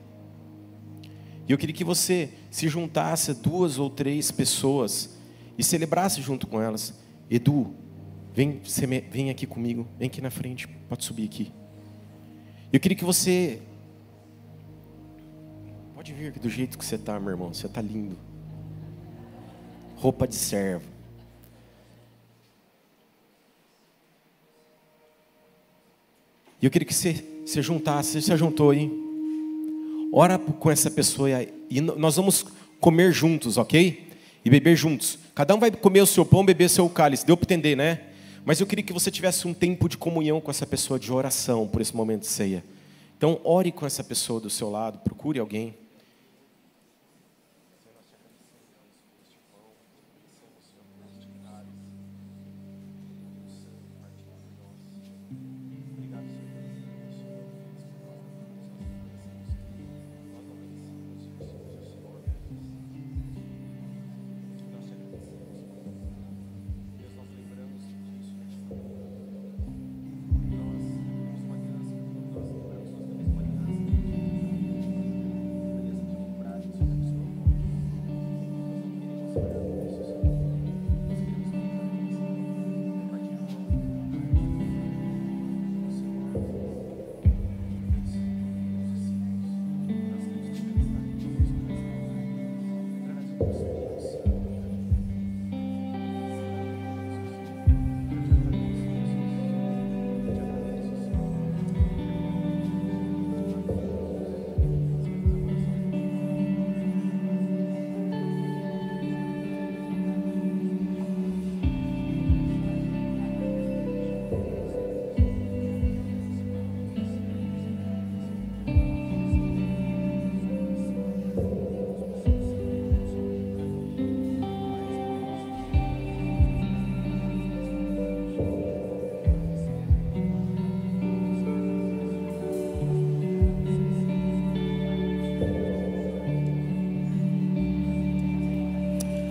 E 1.48 1.52
eu 1.52 1.56
queria 1.56 1.74
que 1.74 1.82
você 1.82 2.30
se 2.52 2.68
juntasse 2.68 3.32
duas 3.32 3.78
ou 3.78 3.88
três 3.88 4.30
pessoas 4.30 5.16
e 5.56 5.64
celebrasse 5.64 6.20
junto 6.20 6.46
com 6.46 6.60
elas. 6.60 6.92
Edu, 7.30 7.74
vem, 8.34 8.60
vem 9.10 9.30
aqui 9.30 9.46
comigo, 9.46 9.88
vem 9.98 10.06
aqui 10.06 10.20
na 10.20 10.30
frente, 10.30 10.68
pode 10.68 11.02
subir 11.02 11.24
aqui. 11.24 11.50
Eu 12.70 12.78
queria 12.78 12.96
que 12.96 13.06
você. 13.06 13.62
Pode 15.94 16.12
vir 16.12 16.28
aqui 16.28 16.38
do 16.38 16.50
jeito 16.50 16.76
que 16.76 16.84
você 16.84 16.96
está, 16.96 17.18
meu 17.18 17.30
irmão, 17.30 17.54
você 17.54 17.66
está 17.66 17.80
lindo. 17.80 18.18
Roupa 19.96 20.28
de 20.28 20.34
servo. 20.34 20.86
E 26.60 26.66
eu 26.66 26.70
queria 26.70 26.86
que 26.86 26.94
você 26.94 27.24
se 27.46 27.62
juntasse, 27.62 28.20
você 28.20 28.20
se 28.20 28.36
juntou 28.36 28.70
aí. 28.70 29.01
Ora 30.14 30.38
com 30.38 30.70
essa 30.70 30.90
pessoa 30.90 31.29
e 31.70 31.81
nós 31.81 32.16
vamos 32.16 32.44
comer 32.79 33.12
juntos, 33.12 33.57
ok? 33.57 34.09
E 34.44 34.51
beber 34.51 34.77
juntos. 34.77 35.18
Cada 35.35 35.55
um 35.55 35.59
vai 35.59 35.70
comer 35.70 36.03
o 36.03 36.07
seu 36.07 36.22
pão, 36.27 36.44
beber 36.44 36.66
o 36.66 36.68
seu 36.68 36.87
cálice. 36.90 37.25
Deu 37.25 37.35
para 37.35 37.46
entender, 37.46 37.75
né? 37.75 38.01
Mas 38.44 38.61
eu 38.61 38.66
queria 38.66 38.85
que 38.85 38.92
você 38.92 39.11
tivesse 39.11 39.48
um 39.48 39.55
tempo 39.55 39.88
de 39.88 39.96
comunhão 39.96 40.38
com 40.38 40.51
essa 40.51 40.66
pessoa, 40.66 40.98
de 40.98 41.11
oração 41.11 41.66
por 41.66 41.81
esse 41.81 41.96
momento 41.96 42.22
de 42.22 42.27
ceia. 42.27 42.62
Então, 43.16 43.40
ore 43.42 43.72
com 43.72 43.87
essa 43.87 44.05
pessoa 44.05 44.38
do 44.38 44.51
seu 44.51 44.68
lado, 44.68 44.98
procure 44.98 45.38
alguém. 45.38 45.75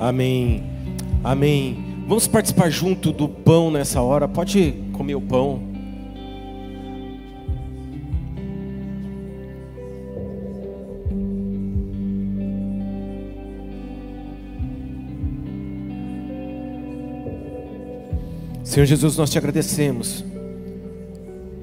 Amém. 0.02 0.64
Amém. 1.24 1.78
Vamos 2.08 2.28
participar 2.28 2.72
junto 2.72 3.12
do 3.12 3.30
pão 3.30 3.70
nessa 3.70 4.02
hora. 4.02 4.28
Pode 4.28 4.74
comer 4.94 5.14
o 5.14 5.22
pão. 5.22 5.62
Senhor 18.64 18.86
Jesus, 18.88 19.18
nós 19.18 19.30
te 19.30 19.38
agradecemos 19.38 20.26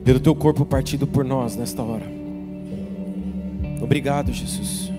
pelo 0.04 0.20
teu 0.20 0.34
corpo 0.36 0.64
partido 0.64 1.08
por 1.08 1.24
nós 1.24 1.56
nesta 1.56 1.82
hora. 1.82 2.06
Obrigado, 3.82 4.32
Jesus. 4.32 4.97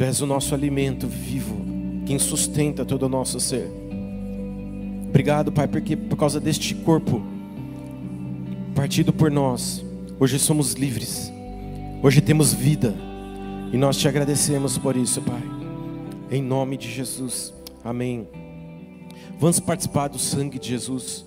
Tu 0.00 0.04
és 0.04 0.22
o 0.22 0.26
nosso 0.26 0.54
alimento 0.54 1.06
vivo 1.06 1.62
quem 2.06 2.18
sustenta 2.18 2.86
todo 2.86 3.02
o 3.02 3.08
nosso 3.10 3.38
ser. 3.38 3.70
Obrigado, 5.10 5.52
Pai, 5.52 5.68
porque 5.68 5.94
por 5.94 6.16
causa 6.16 6.40
deste 6.40 6.74
corpo 6.74 7.22
partido 8.74 9.12
por 9.12 9.30
nós, 9.30 9.84
hoje 10.18 10.38
somos 10.38 10.72
livres, 10.72 11.30
hoje 12.02 12.22
temos 12.22 12.54
vida, 12.54 12.94
e 13.74 13.76
nós 13.76 13.98
te 13.98 14.08
agradecemos 14.08 14.78
por 14.78 14.96
isso, 14.96 15.20
Pai, 15.20 15.42
em 16.30 16.42
nome 16.42 16.78
de 16.78 16.90
Jesus, 16.90 17.52
amém. 17.84 18.26
Vamos 19.38 19.60
participar 19.60 20.08
do 20.08 20.18
sangue 20.18 20.58
de 20.58 20.70
Jesus. 20.70 21.26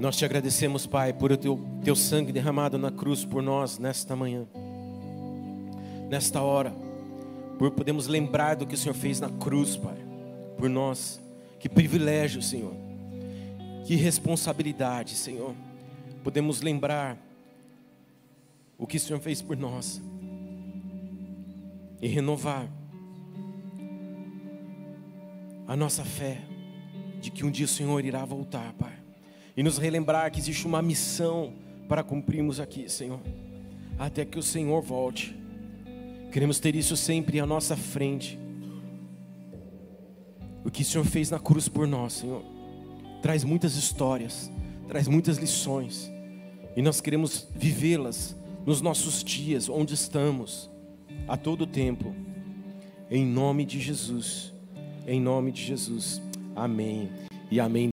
Nós 0.00 0.16
te 0.16 0.24
agradecemos, 0.24 0.86
Pai, 0.86 1.12
por 1.12 1.30
o 1.30 1.36
teu, 1.36 1.60
teu 1.84 1.94
sangue 1.94 2.32
derramado 2.32 2.78
na 2.78 2.90
cruz 2.90 3.22
por 3.22 3.42
nós 3.42 3.78
nesta 3.78 4.16
manhã, 4.16 4.46
nesta 6.08 6.40
hora, 6.40 6.74
por 7.58 7.70
podermos 7.72 8.06
lembrar 8.06 8.56
do 8.56 8.66
que 8.66 8.74
o 8.74 8.78
Senhor 8.78 8.94
fez 8.94 9.20
na 9.20 9.28
cruz, 9.28 9.76
Pai, 9.76 9.98
por 10.56 10.70
nós. 10.70 11.20
Que 11.58 11.68
privilégio, 11.68 12.40
Senhor, 12.40 12.72
que 13.84 13.94
responsabilidade, 13.94 15.14
Senhor, 15.16 15.54
podemos 16.24 16.62
lembrar 16.62 17.18
o 18.78 18.86
que 18.86 18.96
o 18.96 19.00
Senhor 19.00 19.20
fez 19.20 19.42
por 19.42 19.54
nós 19.54 20.00
e 22.00 22.08
renovar 22.08 22.66
a 25.68 25.76
nossa 25.76 26.06
fé 26.06 26.38
de 27.20 27.30
que 27.30 27.44
um 27.44 27.50
dia 27.50 27.66
o 27.66 27.68
Senhor 27.68 28.02
irá 28.02 28.24
voltar, 28.24 28.72
Pai 28.78 28.99
e 29.60 29.62
nos 29.62 29.76
relembrar 29.76 30.32
que 30.32 30.40
existe 30.40 30.66
uma 30.66 30.80
missão 30.80 31.52
para 31.86 32.02
cumprirmos 32.02 32.58
aqui, 32.58 32.88
Senhor, 32.88 33.20
até 33.98 34.24
que 34.24 34.38
o 34.38 34.42
Senhor 34.42 34.80
volte. 34.80 35.36
Queremos 36.32 36.58
ter 36.58 36.74
isso 36.74 36.96
sempre 36.96 37.38
à 37.38 37.44
nossa 37.44 37.76
frente. 37.76 38.38
O 40.64 40.70
que 40.70 40.80
o 40.80 40.84
Senhor 40.86 41.04
fez 41.04 41.28
na 41.28 41.38
cruz 41.38 41.68
por 41.68 41.86
nós, 41.86 42.14
Senhor, 42.14 42.42
traz 43.20 43.44
muitas 43.44 43.76
histórias, 43.76 44.50
traz 44.88 45.06
muitas 45.06 45.36
lições, 45.36 46.10
e 46.74 46.80
nós 46.80 47.02
queremos 47.02 47.46
vivê-las 47.54 48.34
nos 48.64 48.80
nossos 48.80 49.22
dias, 49.22 49.68
onde 49.68 49.92
estamos, 49.92 50.70
a 51.28 51.36
todo 51.36 51.66
tempo, 51.66 52.14
em 53.10 53.26
nome 53.26 53.66
de 53.66 53.78
Jesus, 53.78 54.54
em 55.06 55.20
nome 55.20 55.52
de 55.52 55.62
Jesus, 55.62 56.22
amém 56.56 57.10
e 57.50 57.60
amém. 57.60 57.88